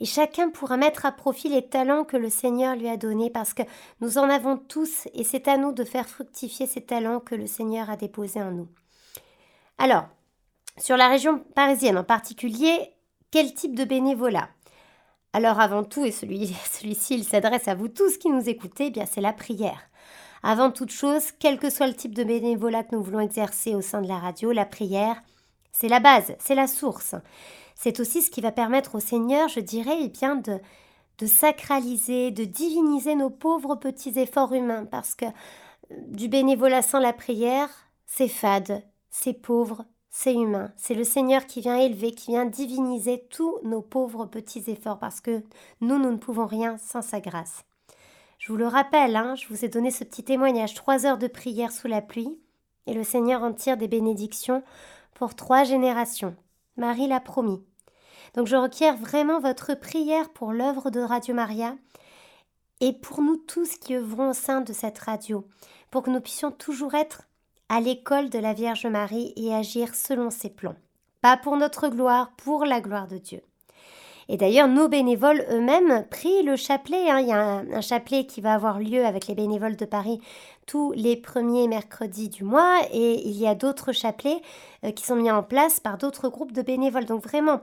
et 0.00 0.04
chacun 0.04 0.50
pourra 0.50 0.76
mettre 0.76 1.06
à 1.06 1.12
profit 1.12 1.48
les 1.48 1.66
talents 1.66 2.04
que 2.04 2.16
le 2.16 2.30
Seigneur 2.30 2.74
lui 2.74 2.88
a 2.88 2.96
donnés 2.96 3.30
parce 3.30 3.54
que 3.54 3.62
nous 4.00 4.18
en 4.18 4.28
avons 4.28 4.56
tous 4.56 5.06
et 5.14 5.24
c'est 5.24 5.48
à 5.48 5.56
nous 5.56 5.72
de 5.72 5.84
faire 5.84 6.08
fructifier 6.08 6.66
ces 6.66 6.80
talents 6.80 7.20
que 7.20 7.34
le 7.34 7.46
Seigneur 7.46 7.88
a 7.88 7.96
déposés 7.96 8.42
en 8.42 8.50
nous. 8.50 8.68
Alors, 9.78 10.06
sur 10.78 10.96
la 10.96 11.08
région 11.08 11.38
parisienne 11.54 11.98
en 11.98 12.04
particulier, 12.04 12.94
quel 13.30 13.54
type 13.54 13.76
de 13.76 13.84
bénévolat? 13.84 14.48
Alors 15.32 15.60
avant 15.60 15.84
tout, 15.84 16.04
et 16.04 16.10
celui-ci 16.12 16.54
celui 16.72 16.96
il 17.10 17.24
s'adresse 17.24 17.68
à 17.68 17.74
vous 17.74 17.88
tous 17.88 18.18
qui 18.18 18.28
nous 18.28 18.48
écoutez, 18.48 18.86
eh 18.86 18.90
bien 18.90 19.06
c'est 19.06 19.20
la 19.20 19.32
prière. 19.32 19.88
Avant 20.42 20.72
toute 20.72 20.90
chose, 20.90 21.30
quel 21.38 21.58
que 21.58 21.70
soit 21.70 21.86
le 21.86 21.94
type 21.94 22.14
de 22.14 22.24
bénévolat 22.24 22.82
que 22.82 22.96
nous 22.96 23.02
voulons 23.02 23.20
exercer 23.20 23.76
au 23.76 23.80
sein 23.80 24.02
de 24.02 24.08
la 24.08 24.18
radio, 24.18 24.50
la 24.50 24.64
prière, 24.64 25.22
c'est 25.70 25.88
la 25.88 26.00
base, 26.00 26.34
c'est 26.40 26.56
la 26.56 26.66
source. 26.66 27.14
C'est 27.76 28.00
aussi 28.00 28.22
ce 28.22 28.30
qui 28.30 28.40
va 28.40 28.50
permettre 28.50 28.96
au 28.96 29.00
Seigneur, 29.00 29.48
je 29.48 29.60
dirais, 29.60 29.98
eh 30.00 30.08
bien 30.08 30.36
de, 30.36 30.58
de 31.18 31.26
sacraliser, 31.26 32.32
de 32.32 32.44
diviniser 32.44 33.14
nos 33.14 33.30
pauvres 33.30 33.76
petits 33.76 34.18
efforts 34.18 34.52
humains, 34.52 34.84
parce 34.84 35.14
que 35.14 35.26
euh, 35.26 35.30
du 36.08 36.28
bénévolat 36.28 36.82
sans 36.82 36.98
la 36.98 37.12
prière, 37.12 37.68
c'est 38.06 38.28
fade, 38.28 38.82
c'est 39.10 39.34
pauvre, 39.34 39.84
c'est 40.10 40.34
humain. 40.34 40.72
C'est 40.76 40.94
le 40.94 41.04
Seigneur 41.04 41.46
qui 41.46 41.60
vient 41.60 41.78
élever, 41.78 42.12
qui 42.12 42.32
vient 42.32 42.46
diviniser 42.46 43.24
tous 43.30 43.58
nos 43.62 43.80
pauvres 43.80 44.26
petits 44.26 44.64
efforts, 44.66 44.98
parce 44.98 45.20
que 45.20 45.42
nous, 45.80 45.98
nous 45.98 46.10
ne 46.10 46.18
pouvons 46.18 46.46
rien 46.46 46.78
sans 46.78 47.02
sa 47.02 47.20
grâce. 47.20 47.64
Je 48.42 48.48
vous 48.48 48.58
le 48.58 48.66
rappelle, 48.66 49.14
hein, 49.14 49.36
je 49.36 49.46
vous 49.46 49.64
ai 49.64 49.68
donné 49.68 49.92
ce 49.92 50.02
petit 50.02 50.24
témoignage, 50.24 50.74
trois 50.74 51.06
heures 51.06 51.16
de 51.16 51.28
prière 51.28 51.70
sous 51.70 51.86
la 51.86 52.02
pluie, 52.02 52.36
et 52.88 52.92
le 52.92 53.04
Seigneur 53.04 53.44
en 53.44 53.52
tire 53.52 53.76
des 53.76 53.86
bénédictions 53.86 54.64
pour 55.14 55.36
trois 55.36 55.62
générations. 55.62 56.34
Marie 56.76 57.06
l'a 57.06 57.20
promis. 57.20 57.62
Donc 58.34 58.48
je 58.48 58.56
requiers 58.56 58.90
vraiment 58.94 59.38
votre 59.38 59.74
prière 59.74 60.28
pour 60.30 60.52
l'œuvre 60.52 60.90
de 60.90 60.98
Radio 60.98 61.34
Maria 61.34 61.76
et 62.80 62.92
pour 62.92 63.22
nous 63.22 63.36
tous 63.36 63.76
qui 63.76 63.94
œuvrons 63.94 64.30
au 64.30 64.34
sein 64.34 64.60
de 64.60 64.72
cette 64.72 64.98
radio, 64.98 65.46
pour 65.92 66.02
que 66.02 66.10
nous 66.10 66.20
puissions 66.20 66.50
toujours 66.50 66.94
être 66.94 67.28
à 67.68 67.80
l'école 67.80 68.28
de 68.28 68.40
la 68.40 68.54
Vierge 68.54 68.86
Marie 68.86 69.32
et 69.36 69.54
agir 69.54 69.94
selon 69.94 70.30
ses 70.30 70.50
plans. 70.50 70.74
Pas 71.20 71.36
pour 71.36 71.56
notre 71.56 71.86
gloire, 71.86 72.32
pour 72.38 72.64
la 72.64 72.80
gloire 72.80 73.06
de 73.06 73.18
Dieu. 73.18 73.42
Et 74.28 74.36
d'ailleurs, 74.36 74.68
nos 74.68 74.88
bénévoles 74.88 75.44
eux-mêmes 75.50 76.06
prient 76.10 76.42
le 76.42 76.56
chapelet. 76.56 77.10
Hein. 77.10 77.20
Il 77.20 77.28
y 77.28 77.32
a 77.32 77.40
un, 77.40 77.80
chapelet 77.80 78.26
qui 78.26 78.40
va 78.40 78.54
avoir 78.54 78.78
lieu 78.78 79.04
avec 79.04 79.26
les 79.26 79.34
bénévoles 79.34 79.76
de 79.76 79.84
Paris 79.84 80.20
tous 80.66 80.92
les 80.92 81.16
premiers 81.16 81.68
mercredis 81.68 82.28
du 82.28 82.44
mois. 82.44 82.80
Et 82.92 83.26
il 83.26 83.36
y 83.36 83.46
a 83.46 83.54
d'autres 83.54 83.92
chapelets 83.92 84.40
euh, 84.84 84.92
qui 84.92 85.04
sont 85.04 85.16
mis 85.16 85.30
en 85.30 85.42
place 85.42 85.80
par 85.80 85.98
d'autres 85.98 86.28
groupes 86.28 86.52
de 86.52 86.62
bénévoles. 86.62 87.06
Donc 87.06 87.22
vraiment, 87.22 87.60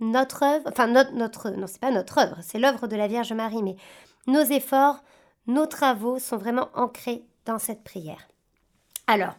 notre 0.00 0.42
œuvre, 0.42 0.64
enfin 0.66 0.86
notre, 0.86 1.12
notre 1.12 1.50
non, 1.50 1.66
c'est 1.66 1.80
pas 1.80 1.90
notre 1.90 2.18
œuvre, 2.18 2.38
c'est 2.42 2.58
l'œuvre 2.58 2.86
de 2.86 2.96
la 2.96 3.06
Vierge 3.06 3.32
Marie, 3.32 3.62
mais 3.62 3.76
nos 4.26 4.40
efforts, 4.40 5.02
nos 5.46 5.66
travaux 5.66 6.18
sont 6.18 6.38
vraiment 6.38 6.68
ancrés 6.74 7.22
dans 7.44 7.58
cette 7.58 7.84
prière. 7.84 8.28
Alors, 9.06 9.34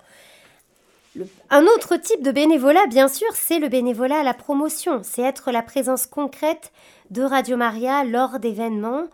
un 1.50 1.66
autre 1.66 1.98
type 1.98 2.24
de 2.24 2.32
bénévolat, 2.32 2.86
bien 2.88 3.08
sûr, 3.08 3.28
c'est 3.34 3.60
le 3.60 3.68
bénévolat 3.68 4.22
à 4.22 4.24
la 4.24 4.34
promotion. 4.34 5.02
C'est 5.04 5.22
être 5.22 5.52
la 5.52 5.62
présence 5.62 6.06
concrète 6.06 6.72
de 7.10 7.22
Radio 7.22 7.58
Maria 7.58 8.04
lors 8.04 8.40
d'événements 8.40 9.08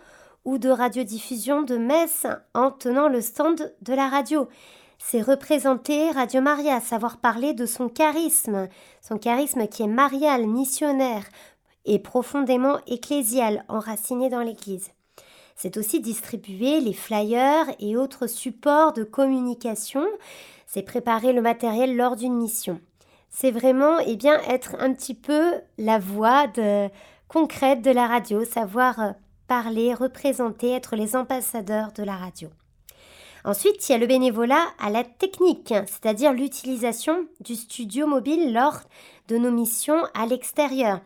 ou 0.46 0.58
de 0.60 0.70
radiodiffusion 0.70 1.64
de 1.64 1.78
messes 1.78 2.28
en 2.54 2.72
tenant 2.72 3.10
le 3.10 3.22
stand 3.22 3.74
de 3.82 3.94
la 3.94 4.08
radio. 4.08 4.48
C'est 5.00 5.22
représenter 5.22 6.12
Radio 6.12 6.42
Maria, 6.42 6.80
savoir 6.82 7.18
parler 7.18 7.54
de 7.54 7.66
son 7.66 7.90
charisme, 7.90 8.68
son 9.02 9.18
charisme 9.18 9.68
qui 9.68 9.84
est 9.84 9.88
marial, 9.88 10.48
missionnaire 10.48 11.24
et 11.86 12.00
profondément 12.00 12.80
ecclésial, 12.88 13.66
enraciné 13.70 14.30
dans 14.30 14.42
l'Église. 14.42 14.90
C'est 15.56 15.78
aussi 15.78 16.00
distribuer 16.00 16.80
les 16.80 16.94
flyers 16.94 17.66
et 17.80 17.98
autres 17.98 18.28
supports 18.28 18.94
de 18.94 19.04
communication 19.04 20.06
c'est 20.68 20.84
préparer 20.84 21.34
le 21.34 21.42
matériel 21.42 21.96
lors 21.96 22.16
d'une 22.16 22.36
mission. 22.36 22.80
C'est 23.30 23.52
vraiment 23.52 24.00
eh 24.06 24.16
bien, 24.16 24.40
être 24.48 24.76
un 24.80 24.94
petit 24.94 25.16
peu 25.16 25.54
la 25.78 25.98
voix 25.98 26.46
concrète 27.28 27.82
de 27.82 27.92
la 27.92 28.08
radio, 28.08 28.46
savoir 28.46 29.00
euh, 29.00 29.12
parler, 29.48 29.94
représenter, 29.94 30.72
être 30.72 30.96
les 30.96 31.16
ambassadeurs 31.16 31.92
de 31.94 32.04
la 32.04 32.16
radio. 32.16 32.50
Ensuite, 33.48 33.88
il 33.88 33.94
y 33.94 33.96
a 33.96 33.98
le 33.98 34.08
bénévolat 34.08 34.66
à 34.78 34.90
la 34.90 35.06
technique, 35.06 35.74
c'est-à-dire 35.86 36.34
l'utilisation 36.34 37.28
du 37.40 37.56
studio 37.56 38.06
mobile 38.06 38.54
lors 38.54 38.82
de 39.30 39.38
nos 39.38 39.52
missions 39.52 40.04
à 40.14 40.26
l'extérieur. 40.26 41.00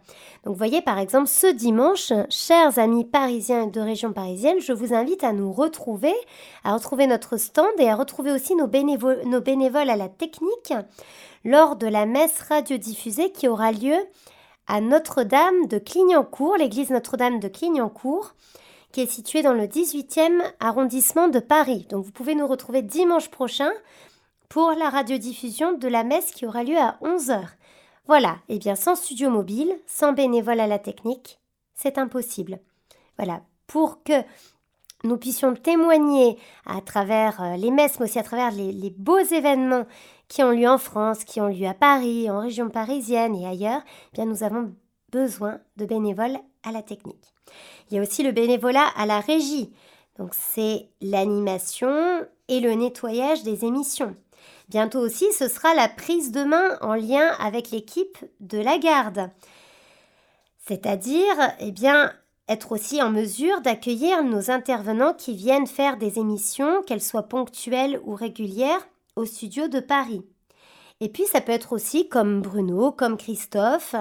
Donc, 0.44 0.58
voyez, 0.58 0.82
par 0.82 0.98
exemple, 0.98 1.28
ce 1.28 1.46
dimanche, 1.46 2.12
chers 2.32 2.80
amis 2.80 3.06
parisiens 3.06 3.68
de 3.68 3.80
région 3.80 4.12
parisienne, 4.12 4.60
je 4.60 4.74
vous 4.74 4.92
invite 4.92 5.24
à 5.24 5.34
nous 5.34 5.54
retrouver, 5.54 6.16
à 6.64 6.74
retrouver 6.74 7.06
notre 7.06 7.38
stand 7.38 7.70
et 7.78 7.88
à 7.88 7.96
retrouver 7.96 8.32
aussi 8.32 8.56
nos, 8.56 8.66
nos 8.66 9.42
bénévoles 9.42 9.92
à 9.92 9.96
la 9.96 10.10
technique 10.10 10.74
lors 11.46 11.76
de 11.76 11.86
la 11.86 12.08
messe 12.08 12.42
radiodiffusée 12.42 13.32
qui 13.32 13.50
aura 13.50 13.72
lieu 13.72 13.98
à 14.66 14.82
Notre-Dame 14.82 15.68
de 15.68 15.78
Clignancourt, 15.78 16.58
l'église 16.58 16.90
Notre-Dame 16.90 17.40
de 17.40 17.50
Clignancourt, 17.50 18.34
qui 18.92 19.02
est 19.02 19.12
située 19.12 19.42
dans 19.42 19.54
le 19.54 19.64
18e 19.64 20.42
arrondissement 20.60 21.28
de 21.28 21.40
Paris. 21.40 21.88
Donc 21.90 22.06
vous 22.06 22.12
pouvez 22.12 22.36
nous 22.36 22.48
retrouver 22.48 22.82
dimanche 22.82 23.30
prochain 23.30 23.72
pour 24.50 24.72
la 24.72 24.90
radiodiffusion 24.90 25.74
de 25.78 25.88
la 25.88 26.04
messe 26.04 26.32
qui 26.32 26.46
aura 26.46 26.64
lieu 26.64 26.78
à 26.78 26.98
11h. 27.02 27.42
Voilà, 28.08 28.38
et 28.50 28.56
eh 28.56 28.60
bien 28.60 28.76
sans 28.76 28.96
studio 28.96 29.30
mobile, 29.30 29.74
sans 29.88 30.12
bénévole 30.12 30.60
à 30.60 30.68
la 30.68 30.80
technique, 30.80 31.40
c'est 31.74 31.98
impossible. 31.98 32.60
Voilà, 33.18 33.42
pour 33.68 34.04
que 34.04 34.24
nous 35.04 35.18
puissions 35.18 35.56
témoigner 35.56 36.38
à 36.66 36.82
travers 36.82 37.42
euh, 37.42 37.56
les 37.56 37.72
messes, 37.72 38.00
mais 38.00 38.06
aussi 38.06 38.20
à 38.20 38.24
travers 38.24 38.52
les, 38.52 38.94
beaux 38.98 39.18
événements 39.20 39.86
qui 40.28 40.44
ont 40.44 40.52
lieu 40.52 40.68
en 40.68 40.78
France, 40.78 41.24
qui 41.24 41.42
ont 41.42 41.48
lieu 41.48 41.68
à 41.68 41.74
Paris, 41.74 42.30
en 42.30 42.40
région 42.40 42.70
parisienne 42.70 43.36
et 43.36 43.48
ailleurs, 43.48 43.82
eh 44.14 44.16
bien 44.16 44.26
nous 44.26 44.44
avons 44.44 44.74
besoin 45.12 45.60
de 45.78 45.86
bénévoles 45.86 46.38
à 46.64 46.72
la 46.72 46.82
technique. 46.82 47.34
Il 47.90 47.96
y 47.96 48.00
a 48.00 48.02
aussi 48.02 48.24
le 48.24 48.32
bénévolat 48.32 48.88
à 48.96 49.06
la 49.06 49.20
régie. 49.20 49.72
Donc 50.18 50.34
c'est 50.34 50.90
l'animation 51.02 52.26
et 52.48 52.60
le 52.60 52.74
nettoyage 52.74 53.44
des 53.44 53.66
émissions. 53.66 54.16
Bientôt 54.70 55.00
aussi, 55.00 55.32
ce 55.34 55.48
sera 55.48 55.74
la 55.74 55.90
prise 55.90 56.32
de 56.32 56.44
main 56.44 56.78
en 56.82 56.96
lien 56.96 57.28
avec 57.40 57.72
l'équipe 57.72 58.18
de 58.40 58.58
la 58.58 58.78
garde. 58.78 59.30
C'est-à-dire, 60.66 61.36
eh 61.60 61.72
bien, 61.72 62.14
être 62.48 62.72
aussi 62.72 63.02
en 63.02 63.10
mesure 63.10 63.62
d'accueillir 63.62 64.24
nos 64.24 64.52
intervenants 64.52 65.14
qui 65.14 65.36
viennent 65.36 65.68
faire 65.68 65.98
des 65.98 66.20
émissions, 66.20 66.84
qu'elles 66.84 67.02
soient 67.02 67.28
ponctuelles 67.28 68.00
ou 68.06 68.16
régulières, 68.16 68.88
au 69.16 69.26
studio 69.26 69.68
de 69.68 69.80
Paris. 69.80 70.24
Et 71.02 71.10
puis 71.10 71.26
ça 71.26 71.42
peut 71.42 71.52
être 71.52 71.74
aussi 71.74 72.08
comme 72.08 72.42
Bruno, 72.42 72.92
comme 72.92 73.18
Christophe, 73.18 73.96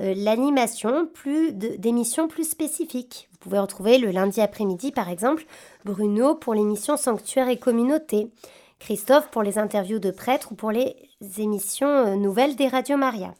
euh, 0.00 0.14
l'animation 0.16 1.08
d'émissions 1.52 2.26
plus 2.26 2.50
spécifiques. 2.50 3.28
Vous 3.30 3.38
pouvez 3.38 3.60
retrouver 3.60 3.98
le 3.98 4.10
lundi 4.10 4.40
après-midi 4.40 4.90
par 4.90 5.08
exemple 5.08 5.46
Bruno 5.84 6.34
pour 6.34 6.54
l'émission 6.54 6.96
Sanctuaire 6.96 7.48
et 7.48 7.56
Communauté, 7.56 8.32
Christophe 8.80 9.30
pour 9.30 9.44
les 9.44 9.58
interviews 9.58 10.00
de 10.00 10.10
prêtres 10.10 10.50
ou 10.50 10.56
pour 10.56 10.72
les 10.72 10.96
émissions 11.38 11.86
euh, 11.86 12.16
nouvelles 12.16 12.56
des 12.56 12.66
Radio 12.66 12.96
Maria. 12.96 13.32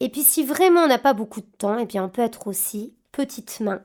Et 0.00 0.08
puis 0.08 0.22
si 0.22 0.44
vraiment 0.44 0.80
on 0.80 0.88
n'a 0.88 0.98
pas 0.98 1.14
beaucoup 1.14 1.40
de 1.40 1.50
temps, 1.58 1.78
eh 1.78 1.86
bien 1.86 2.04
on 2.04 2.08
peut 2.08 2.22
être 2.22 2.48
aussi 2.48 2.92
petites 3.12 3.60
mains, 3.60 3.82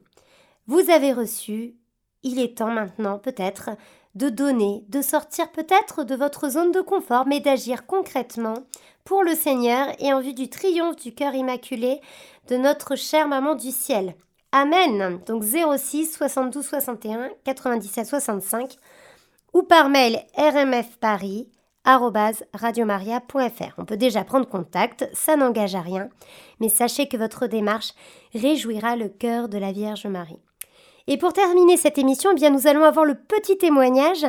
Vous 0.67 0.89
avez 0.89 1.13
reçu, 1.13 1.75
il 2.23 2.39
est 2.39 2.57
temps 2.57 2.71
maintenant 2.71 3.19
peut-être 3.19 3.71
de 4.15 4.29
donner, 4.29 4.83
de 4.89 5.01
sortir 5.01 5.51
peut-être 5.51 6.03
de 6.03 6.15
votre 6.15 6.49
zone 6.49 6.71
de 6.71 6.81
confort, 6.81 7.27
mais 7.27 7.39
d'agir 7.39 7.85
concrètement 7.85 8.55
pour 9.03 9.23
le 9.23 9.35
Seigneur 9.35 9.87
et 9.99 10.11
en 10.11 10.19
vue 10.19 10.33
du 10.33 10.49
triomphe 10.49 10.97
du 10.97 11.13
cœur 11.13 11.35
immaculé 11.35 12.01
de 12.49 12.57
notre 12.57 12.95
chère 12.95 13.27
maman 13.27 13.55
du 13.55 13.71
ciel. 13.71 14.15
Amen. 14.51 15.19
Donc 15.27 15.43
06 15.43 16.13
72 16.13 16.65
61 16.65 17.29
97 17.43 18.07
65 18.07 18.75
ou 19.53 19.63
par 19.63 19.89
mail 19.89 20.19
RMF 20.35 20.97
Paris 20.99 21.49
radiomaria.fr. 22.54 23.73
On 23.78 23.86
peut 23.86 23.97
déjà 23.97 24.23
prendre 24.23 24.47
contact, 24.47 25.10
ça 25.13 25.36
n'engage 25.36 25.76
à 25.76 25.82
rien, 25.82 26.10
mais 26.60 26.69
sachez 26.69 27.08
que 27.08 27.17
votre 27.17 27.47
démarche 27.47 27.93
réjouira 28.34 28.95
le 28.95 29.10
cœur 29.10 29.47
de 29.47 29.58
la 29.58 29.71
Vierge 29.71 30.06
Marie. 30.06 30.39
Et 31.08 31.17
pour 31.17 31.32
terminer 31.32 31.78
cette 31.78 31.97
émission, 31.97 32.32
eh 32.34 32.36
bien 32.36 32.50
nous 32.50 32.67
allons 32.67 32.84
avoir 32.84 33.06
le 33.06 33.15
petit 33.15 33.58
témoignage 33.58 34.26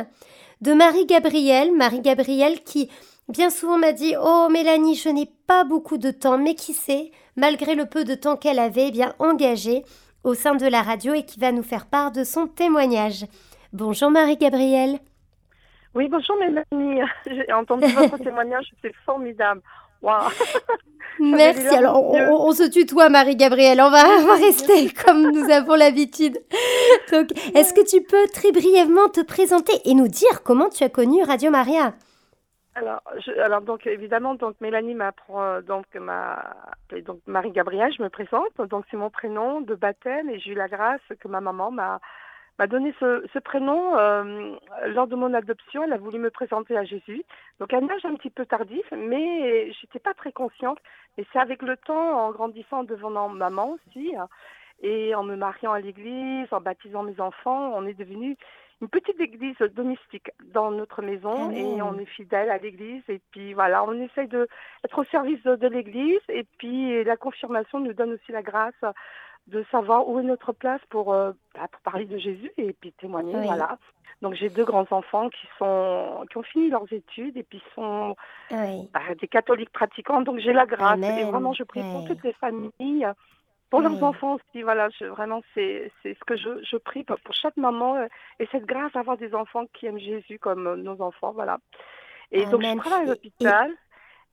de 0.61 0.73
Marie-Gabrielle, 0.73 1.75
Marie-Gabrielle 1.75 2.63
qui 2.63 2.89
bien 3.27 3.49
souvent 3.49 3.77
m'a 3.77 3.91
dit 3.91 4.15
"Oh 4.21 4.47
Mélanie, 4.49 4.95
je 4.95 5.09
n'ai 5.09 5.29
pas 5.45 5.65
beaucoup 5.65 5.97
de 5.97 6.11
temps, 6.11 6.37
mais 6.37 6.55
qui 6.55 6.73
sait, 6.73 7.11
malgré 7.35 7.75
le 7.75 7.85
peu 7.85 8.05
de 8.05 8.15
temps 8.15 8.37
qu'elle 8.37 8.59
avait 8.59 8.87
eh 8.87 8.91
bien 8.91 9.13
engagé 9.19 9.83
au 10.23 10.33
sein 10.33 10.55
de 10.55 10.65
la 10.65 10.81
radio 10.81 11.13
et 11.13 11.23
qui 11.23 11.39
va 11.39 11.51
nous 11.51 11.63
faire 11.63 11.87
part 11.87 12.11
de 12.11 12.23
son 12.23 12.47
témoignage." 12.47 13.25
Bonjour 13.73 14.09
Marie-Gabrielle. 14.09 14.99
Oui, 15.95 16.07
bonjour 16.07 16.37
Mélanie. 16.37 17.01
J'ai 17.25 17.51
entendu 17.53 17.85
votre 17.95 18.17
témoignage, 18.17 18.71
c'est 18.81 18.93
formidable. 19.05 19.61
Wow. 20.01 20.29
Merci. 21.19 21.67
Alors, 21.75 22.01
on, 22.01 22.51
se 22.53 22.69
tutoie, 22.69 23.09
Marie-Gabrielle. 23.09 23.81
On 23.81 23.89
va, 23.89 24.03
rester 24.35 24.89
comme 25.03 25.31
nous 25.31 25.51
avons 25.51 25.75
l'habitude. 25.75 26.37
Donc, 27.11 27.31
est-ce 27.53 27.73
que 27.73 27.85
tu 27.85 28.01
peux 28.01 28.25
très 28.33 28.53
brièvement 28.53 29.09
te 29.09 29.21
présenter 29.21 29.73
et 29.83 29.95
nous 29.95 30.07
dire 30.07 30.43
comment 30.45 30.69
tu 30.69 30.85
as 30.85 30.89
connu 30.89 31.21
Radio 31.23 31.51
Maria? 31.51 31.93
Alors, 32.75 33.01
alors 33.43 33.61
donc 33.61 33.85
évidemment, 33.85 34.35
donc 34.35 34.55
Mélanie 34.61 34.93
m'apprend 34.93 35.59
donc 35.61 35.85
ma 35.95 36.55
donc 37.05 37.19
Marie-Gabrielle, 37.27 37.91
je 37.97 38.01
me 38.01 38.09
présente. 38.09 38.55
Donc 38.69 38.85
c'est 38.89 38.95
mon 38.95 39.09
prénom 39.09 39.59
de 39.59 39.75
baptême 39.75 40.29
et 40.29 40.39
j'ai 40.39 40.51
eu 40.51 40.55
la 40.55 40.69
grâce 40.69 41.01
que 41.19 41.27
ma 41.27 41.41
maman 41.41 41.71
m'a 41.71 41.99
m'a 42.59 42.67
donné 42.67 42.93
ce, 42.99 43.39
prénom 43.39 43.97
euh, 43.97 44.55
lors 44.87 45.07
de 45.07 45.15
mon 45.15 45.33
adoption. 45.33 45.83
Elle 45.83 45.93
a 45.93 45.97
voulu 45.97 46.19
me 46.19 46.29
présenter 46.29 46.77
à 46.77 46.83
Jésus. 46.83 47.23
Donc 47.59 47.73
à 47.73 47.77
un 47.77 47.89
âge 47.89 48.03
un 48.03 48.15
petit 48.15 48.29
peu 48.29 48.45
tardif, 48.45 48.85
mais 48.91 49.71
j'étais 49.71 49.99
pas 49.99 50.13
très 50.13 50.33
consciente. 50.33 50.77
Et 51.17 51.25
c'est 51.31 51.39
avec 51.39 51.61
le 51.61 51.77
temps, 51.77 52.25
en 52.25 52.31
grandissant 52.31 52.83
devant 52.83 53.29
maman 53.29 53.71
aussi, 53.71 54.13
et 54.81 55.15
en 55.15 55.23
me 55.23 55.35
mariant 55.35 55.71
à 55.71 55.79
l'église, 55.79 56.47
en 56.51 56.61
baptisant 56.61 57.03
mes 57.03 57.19
enfants, 57.19 57.71
on 57.75 57.85
est 57.85 57.93
devenu 57.93 58.37
une 58.81 58.87
petite 58.87 59.19
église 59.19 59.57
domestique 59.75 60.31
dans 60.53 60.71
notre 60.71 61.01
maison 61.01 61.51
et 61.51 61.81
on 61.81 61.97
est 61.99 62.05
fidèle 62.05 62.49
à 62.49 62.57
l'église. 62.57 63.03
Et 63.09 63.19
puis 63.31 63.53
voilà, 63.53 63.83
on 63.83 63.93
essaye 63.93 64.27
d'être 64.27 64.97
au 64.97 65.03
service 65.05 65.43
de, 65.43 65.67
l'église. 65.67 66.21
Et 66.29 66.45
puis 66.57 67.03
la 67.03 67.17
confirmation 67.17 67.79
nous 67.79 67.93
donne 67.93 68.13
aussi 68.13 68.31
la 68.31 68.41
grâce 68.41 68.81
de 69.49 69.65
savoir 69.71 70.07
où 70.07 70.19
est 70.19 70.23
notre 70.23 70.53
place 70.53 70.81
pour, 70.89 71.13
euh, 71.13 71.31
bah, 71.55 71.67
pour 71.71 71.81
parler 71.81 72.05
de 72.05 72.17
Jésus 72.17 72.51
et 72.57 72.73
puis 72.73 72.91
témoigner. 72.93 73.33
Voilà. 73.33 73.77
Donc 74.21 74.33
j'ai 74.33 74.49
deux 74.49 74.65
grands 74.65 74.87
enfants 74.91 75.29
qui 75.29 75.47
sont 75.57 76.25
qui 76.29 76.37
ont 76.37 76.43
fini 76.43 76.69
leurs 76.69 76.91
études 76.91 77.37
et 77.37 77.43
puis 77.43 77.61
sont 77.73 78.15
bah, 78.51 78.99
des 79.19 79.27
catholiques 79.27 79.71
pratiquants. 79.71 80.21
Donc 80.21 80.39
j'ai 80.39 80.51
la 80.53 80.65
grâce 80.65 80.99
et 80.99 81.23
vraiment 81.23 81.53
je 81.53 81.63
prie 81.63 81.81
pour 81.81 82.05
toutes 82.05 82.23
les 82.23 82.33
familles 82.33 83.07
pour 83.69 83.81
leurs 83.81 84.03
enfants 84.03 84.35
aussi, 84.35 84.63
voilà, 84.63 84.89
je, 84.99 85.05
vraiment, 85.05 85.41
c'est 85.53 85.91
ce 86.03 86.25
que 86.25 86.35
je, 86.35 86.63
je 86.63 86.77
prie 86.77 87.03
pour, 87.03 87.17
chaque 87.31 87.57
maman 87.57 87.97
euh, 87.97 88.07
et 88.39 88.47
cette 88.51 88.65
grâce 88.65 88.91
d'avoir 88.93 89.17
des 89.17 89.35
enfants 89.35 89.65
qui 89.73 89.85
aiment 89.85 89.99
Jésus 89.99 90.39
comme 90.39 90.65
euh, 90.67 90.75
nos 90.75 91.01
enfants, 91.01 91.31
voilà. 91.33 91.59
Et 92.31 92.45
donc, 92.47 92.63
je 92.63 92.77
travaille 92.77 93.03
à 93.03 93.09
l'hôpital 93.09 93.71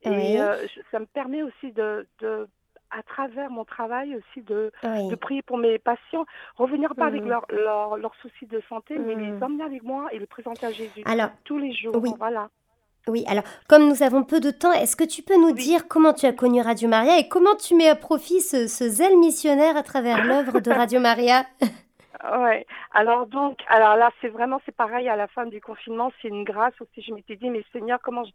et, 0.01 0.41
euh, 0.41 0.55
ça 0.91 0.99
me 0.99 1.05
permet 1.05 1.43
aussi 1.43 1.71
de, 1.71 2.07
de, 2.19 2.47
à 2.91 3.03
travers 3.03 3.49
mon 3.49 3.65
travail 3.65 4.15
aussi, 4.15 4.41
de, 4.41 4.71
de 4.83 5.15
prier 5.15 5.41
pour 5.41 5.57
mes 5.57 5.79
patients, 5.79 6.25
revenir 6.55 6.95
pas 6.95 7.05
avec 7.05 7.23
leurs 7.23 7.45
leur, 7.49 7.97
leur 7.97 8.15
soucis 8.15 8.45
de 8.45 8.61
santé, 8.69 8.97
mais 8.97 9.15
les 9.15 9.31
mmh. 9.31 9.43
emmener 9.43 9.63
avec 9.63 9.83
moi 9.83 10.07
et 10.11 10.19
les 10.19 10.25
présenter 10.27 10.65
à 10.65 10.71
Jésus 10.71 11.03
Alors, 11.05 11.29
tous 11.43 11.57
les 11.57 11.73
jours, 11.73 12.01
voilà. 12.17 12.49
Oui, 13.07 13.23
alors 13.27 13.43
comme 13.69 13.87
nous 13.87 14.03
avons 14.03 14.23
peu 14.23 14.39
de 14.39 14.51
temps, 14.51 14.73
est-ce 14.73 14.95
que 14.95 15.03
tu 15.03 15.21
peux 15.21 15.37
nous 15.37 15.53
dire 15.53 15.87
comment 15.87 16.13
tu 16.13 16.25
as 16.25 16.33
connu 16.33 16.61
Radio 16.61 16.89
Maria 16.89 17.17
et 17.17 17.27
comment 17.29 17.55
tu 17.55 17.75
mets 17.75 17.89
à 17.89 17.95
profit 17.95 18.41
ce, 18.41 18.67
zèle 18.67 19.17
missionnaire 19.17 19.77
à 19.77 19.83
travers 19.83 20.23
l'œuvre 20.25 20.59
de 20.59 20.71
Radio 20.71 20.99
Maria? 20.99 21.45
Ouais. 22.37 22.65
Alors 22.93 23.27
donc, 23.27 23.59
alors 23.69 23.95
là, 23.95 24.09
c'est 24.19 24.27
vraiment 24.27 24.59
c'est 24.65 24.75
pareil 24.75 25.07
à 25.07 25.15
la 25.15 25.27
fin 25.27 25.45
du 25.45 25.61
confinement, 25.61 26.11
c'est 26.21 26.27
une 26.27 26.43
grâce 26.43 26.73
aussi. 26.81 27.01
Je 27.01 27.13
m'étais 27.13 27.35
dit, 27.35 27.49
mais 27.49 27.63
Seigneur, 27.71 27.99
comment 28.03 28.25
je, 28.25 28.31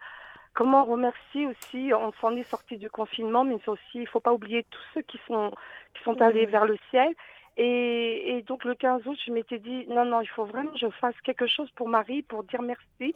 comment 0.55 0.85
remercier 0.85 1.47
aussi 1.47 1.93
On 1.95 2.13
s'en 2.21 2.37
est 2.37 2.49
sorti 2.49 2.77
du 2.77 2.91
confinement, 2.91 3.45
mais 3.45 3.59
aussi, 3.67 3.81
il 3.95 4.07
faut 4.07 4.21
pas 4.21 4.33
oublier 4.33 4.65
tous 4.71 4.83
ceux 4.95 5.03
qui 5.03 5.19
sont 5.27 5.53
qui 5.95 6.03
sont 6.05 6.21
allés 6.23 6.47
vers 6.47 6.65
le 6.65 6.77
ciel. 6.91 7.15
Et, 7.59 8.37
et, 8.37 8.43
donc 8.43 8.65
le 8.65 8.75
15 8.75 9.07
août, 9.07 9.19
je 9.27 9.31
m'étais 9.31 9.59
dit 9.59 9.85
non 9.89 10.07
non, 10.07 10.23
il 10.23 10.27
faut 10.29 10.47
vraiment 10.47 10.71
que 10.71 10.79
je 10.79 10.89
fasse 10.89 11.15
quelque 11.23 11.47
chose 11.47 11.71
pour 11.73 11.87
Marie 11.87 12.23
pour 12.23 12.45
dire 12.45 12.63
merci 12.63 13.15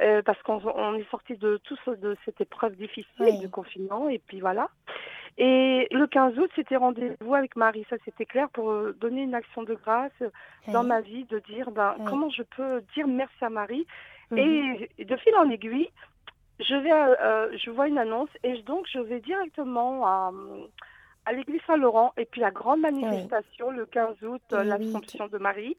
euh, 0.00 0.22
parce 0.22 0.42
qu'on 0.42 0.60
on 0.74 0.94
est 0.94 1.08
sorti 1.08 1.36
de 1.36 1.60
tout 1.62 1.76
ce, 1.84 1.92
de 1.92 2.16
cette 2.24 2.40
épreuve 2.40 2.74
difficile 2.74 3.38
du 3.38 3.48
confinement 3.48 4.08
et 4.08 4.18
puis 4.18 4.40
voilà. 4.40 4.70
Et 5.38 5.86
le 5.92 6.06
15 6.06 6.36
août, 6.38 6.50
c'était 6.56 6.76
rendez-vous 6.76 7.34
avec 7.34 7.54
Marie, 7.54 7.86
ça 7.88 7.96
c'était 8.04 8.24
clair 8.24 8.48
pour 8.48 8.70
euh, 8.72 8.96
donner 9.00 9.22
une 9.22 9.34
action 9.34 9.62
de 9.62 9.74
grâce 9.74 10.10
dans 10.66 10.82
ma 10.82 11.00
vie, 11.00 11.24
de 11.24 11.38
dire 11.38 11.70
ben 11.70 11.94
comment 12.08 12.30
je 12.30 12.42
peux 12.42 12.82
dire 12.94 13.06
merci 13.06 13.44
à 13.44 13.50
Marie. 13.50 13.86
Mhm. 14.32 14.38
Et 14.98 15.04
de 15.04 15.16
fil 15.16 15.34
en 15.36 15.48
aiguille, 15.48 15.90
je 16.60 16.74
vais, 16.74 16.92
euh, 16.92 17.56
je 17.56 17.70
vois 17.70 17.88
une 17.88 17.98
annonce 17.98 18.30
et 18.42 18.62
donc 18.62 18.86
je 18.92 18.98
vais 18.98 19.20
directement 19.20 20.06
à 20.06 20.32
à 21.26 21.32
l'église 21.32 21.60
Saint-Laurent 21.66 22.12
et 22.16 22.24
puis 22.24 22.40
la 22.40 22.52
grande 22.52 22.80
manifestation 22.80 23.70
le 23.70 23.84
15 23.84 24.22
août, 24.22 24.42
l'Assomption 24.52 25.26
de 25.26 25.38
Marie, 25.38 25.76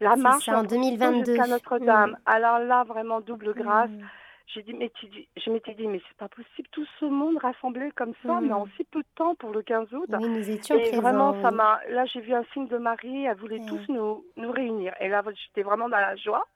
la 0.00 0.16
marche 0.16 0.48
en 0.48 0.64
2022 0.64 1.24
jusqu'à 1.24 1.46
Notre-Dame. 1.46 2.16
Alors 2.26 2.58
là, 2.58 2.84
vraiment 2.84 3.20
double 3.20 3.54
grâce. 3.54 3.90
J'ai 4.54 4.62
dit, 4.62 4.72
mais 4.72 4.90
je 5.36 5.50
m'étais 5.50 5.74
dit, 5.74 5.86
mais 5.86 6.00
c'est 6.08 6.16
pas 6.16 6.28
possible, 6.28 6.68
tout 6.72 6.86
ce 6.98 7.04
monde 7.04 7.36
rassemblé 7.36 7.90
comme 7.94 8.14
ça, 8.24 8.40
mais 8.40 8.52
en 8.52 8.66
si 8.76 8.84
peu 8.84 9.00
de 9.00 9.08
temps 9.14 9.34
pour 9.34 9.50
le 9.50 9.60
15 9.60 9.92
août. 9.92 10.08
Oui, 10.08 10.26
nous 10.26 10.50
étions 10.50 10.74
et 10.78 10.96
vraiment, 10.96 11.40
ça 11.42 11.50
m'a. 11.50 11.80
Là, 11.90 12.06
j'ai 12.06 12.20
vu 12.20 12.32
un 12.32 12.44
signe 12.54 12.66
de 12.66 12.78
Marie, 12.78 13.26
elle 13.26 13.36
voulait 13.36 13.60
tous 13.68 13.80
nous, 13.90 14.24
nous 14.36 14.50
réunir. 14.50 14.94
Et 15.00 15.08
là, 15.08 15.22
j'étais 15.34 15.62
vraiment 15.62 15.90
dans 15.90 15.98
la 15.98 16.16
joie. 16.16 16.46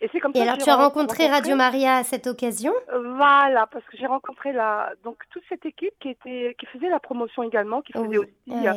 Et 0.00 0.08
c'est 0.12 0.20
comme 0.20 0.32
et 0.34 0.40
alors, 0.40 0.58
tu 0.58 0.68
as 0.68 0.76
rencontré, 0.76 1.28
Radio 1.28 1.56
Maria 1.56 1.96
à 1.96 2.04
cette 2.04 2.26
occasion? 2.26 2.72
Voilà, 3.16 3.66
parce 3.66 3.84
que 3.86 3.96
j'ai 3.96 4.06
rencontré 4.06 4.52
la, 4.52 4.92
donc 5.04 5.16
toute 5.30 5.42
cette 5.48 5.64
équipe 5.64 5.94
qui 6.00 6.08
était, 6.08 6.56
qui 6.58 6.66
faisait 6.66 6.88
la 6.88 7.00
promotion 7.00 7.42
également, 7.42 7.80
qui 7.80 7.92
faisait 7.92 8.18
aussi 8.18 8.30
euh, 8.50 8.72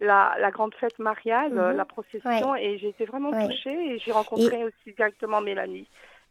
la, 0.00 0.34
la, 0.38 0.50
grande 0.50 0.74
fête 0.74 0.98
mariale, 0.98 1.52
mhm. 1.52 1.76
la 1.76 1.84
procession, 1.84 2.54
et 2.54 2.78
j'ai 2.78 2.88
été 2.88 3.04
vraiment 3.04 3.30
touchée 3.30 3.72
et 3.72 3.98
j'ai 3.98 4.12
rencontré 4.12 4.64
aussi 4.64 4.94
directement 4.94 5.40
Mélanie. 5.40 5.88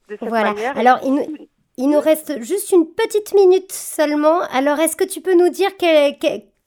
De 0.07 0.17
cette 0.17 0.29
voilà. 0.29 0.53
Manière. 0.53 0.77
Alors, 0.77 0.99
il 1.03 1.13
nous, 1.13 1.47
il 1.77 1.89
nous 1.89 1.99
reste 1.99 2.41
juste 2.41 2.71
une 2.71 2.87
petite 2.87 3.33
minute 3.33 3.71
seulement. 3.71 4.41
Alors, 4.51 4.79
est-ce 4.79 4.95
que 4.95 5.03
tu 5.03 5.21
peux 5.21 5.35
nous 5.35 5.49
dire 5.49 5.69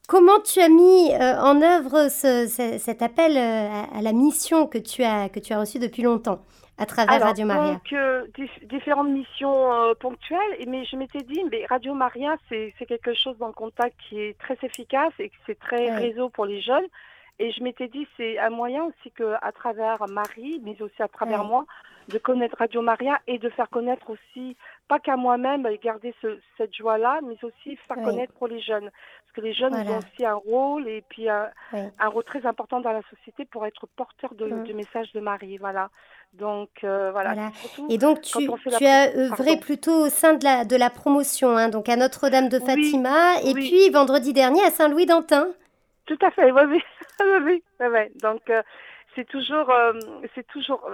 comment 0.09 0.41
tu 0.41 0.61
as 0.61 0.69
mis 0.69 1.13
euh, 1.13 1.41
en 1.41 1.61
œuvre 1.61 2.09
ce, 2.09 2.47
cet 2.79 3.03
appel 3.03 3.37
euh, 3.37 3.69
à, 3.69 3.99
à 3.99 4.03
la 4.03 4.13
mission 4.13 4.67
que 4.67 4.79
tu 4.79 5.03
as, 5.05 5.29
que 5.29 5.41
tu 5.41 5.53
as 5.53 5.61
reçu 5.61 5.79
depuis 5.79 6.03
longtemps? 6.03 6.41
À 6.83 6.87
travers 6.87 7.23
Radio 7.23 7.47
Maria 7.47 7.75
donc, 7.75 7.93
euh, 7.93 8.27
différentes 8.65 9.09
missions 9.09 9.73
euh, 9.73 9.95
ponctuelles, 9.95 10.67
mais 10.67 10.85
je 10.85 10.97
m'étais 10.97 11.23
dit, 11.23 11.43
mais 11.51 11.65
Radio 11.67 11.95
Maria, 11.95 12.37
c'est 12.49 12.75
quelque 12.89 13.15
chose 13.15 13.37
dans 13.39 13.47
le 13.47 13.53
contact 13.53 13.95
qui 14.09 14.21
est 14.21 14.37
très 14.39 14.59
efficace 14.63 15.13
et 15.19 15.31
c'est 15.47 15.59
très 15.59 15.95
réseau 15.95 16.29
pour 16.29 16.45
les 16.45 16.61
jeunes. 16.61 16.87
Et 17.43 17.51
je 17.51 17.61
m'étais 17.61 17.89
dit, 17.89 18.07
c'est 18.17 18.39
un 18.39 18.51
moyen 18.51 18.85
aussi 18.85 19.11
que 19.11 19.35
à 19.43 19.51
travers 19.51 20.09
Marie, 20.09 20.61
mais 20.63 20.81
aussi 20.81 21.03
à 21.03 21.09
travers 21.09 21.43
moi, 21.43 21.67
de 22.09 22.19
connaître 22.19 22.57
Radio 22.57 22.83
Maria 22.83 23.19
et 23.27 23.39
de 23.39 23.49
faire 23.49 23.69
connaître 23.69 24.11
aussi, 24.11 24.57
pas 24.87 25.01
qu'à 25.01 25.17
moi-même, 25.17 25.67
garder 25.83 26.15
ce, 26.23 26.39
cette 26.57 26.73
joie-là, 26.73 27.19
mais 27.27 27.35
aussi 27.43 27.77
faire 27.89 27.97
connaître 27.97 28.33
pour 28.35 28.47
les 28.47 28.61
jeunes. 28.61 28.91
Parce 28.91 29.33
que 29.35 29.41
les 29.41 29.55
jeunes 29.55 29.75
ont 29.75 29.99
aussi 29.99 30.25
un 30.25 30.35
rôle 30.35 30.87
et 30.87 31.03
puis 31.09 31.29
un, 31.29 31.51
un, 31.73 32.09
rôle 32.09 32.23
très 32.23 32.47
important 32.47 32.79
dans 32.79 32.93
la 32.93 33.03
société 33.11 33.45
pour 33.45 33.67
être 33.67 33.89
porteurs 33.97 34.35
de, 34.35 34.47
mmh. 34.47 34.63
du 34.63 34.75
message 34.75 35.11
de 35.13 35.19
Marie. 35.19 35.59
Voilà. 35.59 35.91
Donc 36.35 36.71
euh, 36.85 37.11
voilà. 37.11 37.51
Et 37.89 37.99
donc 37.99 38.21
tu, 38.21 38.49
tu 38.79 38.87
as 38.87 39.17
œuvré 39.17 39.57
plutôt 39.57 40.07
au 40.07 40.09
sein 40.11 40.35
de 40.35 40.45
la, 40.45 40.65
de 40.65 40.77
la 40.77 40.91
promotion, 40.91 41.57
hein, 41.57 41.71
donc 41.71 41.89
à 41.89 41.97
Notre-Dame 41.97 42.49
de 42.49 42.61
Fatima, 42.61 43.41
et 43.45 43.53
puis 43.53 43.91
vendredi 43.91 44.33
dernier 44.33 44.63
à 44.63 44.71
Saint-Louis 44.71 45.07
d'Antin. 45.07 45.49
Tout 46.13 46.27
à 46.27 46.31
fait, 46.31 46.51
oui, 46.53 46.63
oui, 46.69 46.83
oui, 47.45 47.63
oui. 47.81 48.19
Donc 48.21 48.51
euh, 48.51 48.63
c'est 49.15 49.27
toujours, 49.27 49.71
euh, 49.71 49.93
c'est 50.35 50.47
toujours 50.47 50.89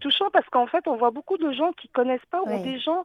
touchant 0.00 0.30
parce 0.32 0.48
qu'en 0.48 0.66
fait 0.66 0.86
on 0.86 0.96
voit 0.96 1.10
beaucoup 1.10 1.38
de 1.38 1.50
gens 1.52 1.72
qui 1.72 1.88
connaissent 1.88 2.26
pas 2.30 2.42
ou 2.42 2.62
des 2.62 2.78
gens 2.78 3.04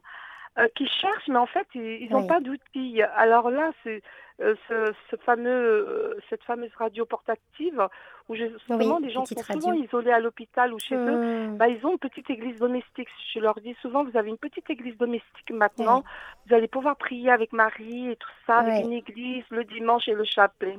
qui 0.74 0.88
cherchent, 0.88 1.28
mais 1.28 1.38
en 1.38 1.46
fait 1.46 1.66
ils 1.74 2.08
n'ont 2.10 2.26
pas 2.26 2.40
d'outils. 2.40 3.02
Alors 3.16 3.50
là 3.50 3.70
c'est 3.84 4.02
euh, 4.40 4.54
ce, 4.68 5.16
fameux, 5.24 5.50
euh, 5.50 6.18
cette 6.30 6.44
fameuse 6.44 6.70
radio 6.78 7.04
portative 7.04 7.88
où 8.28 8.36
justement 8.36 9.00
les 9.00 9.10
gens 9.10 9.24
sont 9.24 9.42
souvent 9.42 9.72
isolés 9.72 10.12
à 10.12 10.20
l'hôpital 10.20 10.72
ou 10.72 10.78
chez 10.78 10.94
eux, 10.94 11.48
mmh. 11.48 11.56
bah, 11.56 11.66
ils 11.66 11.84
ont 11.84 11.92
une 11.92 11.98
petite 11.98 12.30
église 12.30 12.56
domestique. 12.60 13.08
Je 13.34 13.40
leur 13.40 13.54
dis 13.60 13.74
souvent, 13.82 14.04
vous 14.04 14.16
avez 14.16 14.28
une 14.28 14.38
petite 14.38 14.70
église 14.70 14.96
domestique 14.96 15.50
maintenant, 15.50 16.04
vous 16.46 16.54
allez 16.54 16.68
pouvoir 16.68 16.96
prier 16.96 17.30
avec 17.30 17.52
Marie 17.52 18.10
et 18.10 18.16
tout 18.16 18.30
ça, 18.46 18.58
avec 18.58 18.84
une 18.84 18.92
église 18.92 19.42
le 19.50 19.64
dimanche 19.64 20.06
et 20.06 20.14
le 20.14 20.24
chapelet. 20.24 20.78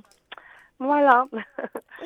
Voilà. 0.79 1.25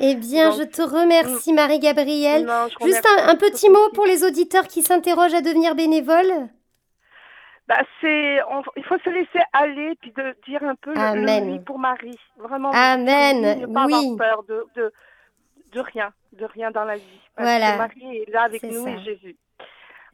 Eh 0.00 0.16
bien, 0.16 0.50
je 0.50 0.64
te 0.64 0.82
remercie, 0.82 1.52
mmh. 1.52 1.54
Marie-Gabrielle. 1.54 2.50
Juste 2.82 3.06
un, 3.28 3.36
petit 3.36 3.70
mot 3.70 3.90
pour 3.94 4.06
les 4.06 4.24
auditeurs 4.24 4.66
qui 4.66 4.82
s'interrogent 4.82 5.34
à 5.34 5.40
devenir 5.40 5.76
bénévoles 5.76 6.48
bah, 7.66 7.80
c'est, 8.00 8.40
il 8.76 8.84
faut 8.84 8.98
se 8.98 9.10
laisser 9.10 9.40
aller 9.52 9.94
puis 10.00 10.12
de 10.12 10.36
dire 10.46 10.62
un 10.62 10.74
peu 10.74 10.92
le, 10.92 11.50
oui 11.50 11.58
pour 11.60 11.78
Marie. 11.78 12.18
Vraiment. 12.36 12.70
Amen. 12.72 13.60
Ne 13.60 13.66
pas 13.66 13.84
avoir 13.84 14.16
peur 14.18 14.44
de, 14.44 14.66
de, 14.76 14.92
de, 15.72 15.80
rien, 15.80 16.12
de 16.32 16.44
rien 16.44 16.70
dans 16.70 16.84
la 16.84 16.96
vie. 16.96 17.20
Parce 17.34 17.48
voilà. 17.48 17.72
que 17.72 17.78
Marie 17.78 18.16
est 18.18 18.30
là 18.30 18.42
avec 18.42 18.62
nous 18.64 18.86
et 18.86 18.98
Jésus. 19.02 19.36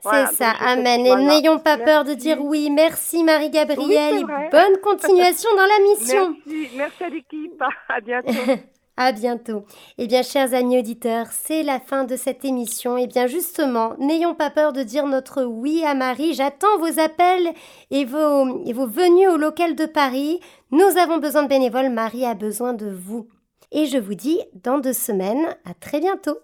c'est 0.01 0.27
ça, 0.27 0.53
Amen. 0.61 1.05
Et 1.05 1.17
n'ayons 1.17 1.59
pas 1.59 1.77
peur 1.77 2.05
de 2.05 2.15
dire 2.15 2.41
oui. 2.41 2.71
Merci 2.71 3.25
Marie-Gabrielle. 3.25 4.25
bonne 4.53 4.79
continuation 4.83 5.51
dans 5.57 5.67
la 5.67 5.79
mission. 5.91 6.37
Merci, 6.47 6.77
merci 6.77 7.05
à 7.05 7.09
l'équipe. 7.09 7.63
À 7.89 8.01
bientôt. 8.01 8.33
À 9.03 9.13
bientôt. 9.13 9.65
Eh 9.97 10.07
bien, 10.07 10.23
chers 10.23 10.53
amis 10.53 10.79
auditeurs, 10.79 11.29
c'est 11.31 11.63
la 11.63 11.81
fin 11.81 12.05
de 12.05 12.17
cette 12.17 12.45
émission. 12.45 12.99
Eh 12.99 13.07
bien, 13.07 13.27
justement, 13.27 13.95
n'ayons 13.99 14.35
pas 14.35 14.51
peur 14.51 14.75
de 14.75 14.83
dire 14.83 15.07
notre 15.07 15.43
oui 15.43 15.83
à 15.87 15.95
Marie. 15.95 16.35
J'attends 16.35 16.79
vos 16.79 17.01
appels 17.01 17.55
et 17.91 18.05
vos, 18.05 18.63
et 18.67 18.75
vos 18.75 18.87
venues 18.87 19.27
au 19.27 19.39
local 19.39 19.75
de 19.75 19.87
Paris. 19.87 20.39
Nous 20.71 20.99
avons 20.99 21.17
besoin 21.17 21.45
de 21.45 21.49
bénévoles. 21.49 21.89
Marie 21.89 22.27
a 22.27 22.35
besoin 22.35 22.75
de 22.75 22.91
vous. 22.91 23.27
Et 23.73 23.87
je 23.87 23.97
vous 23.97 24.15
dis 24.15 24.39
dans 24.53 24.79
deux 24.79 24.93
semaines, 24.93 25.47
à 25.65 25.73
très 25.73 26.01
bientôt. 26.01 26.37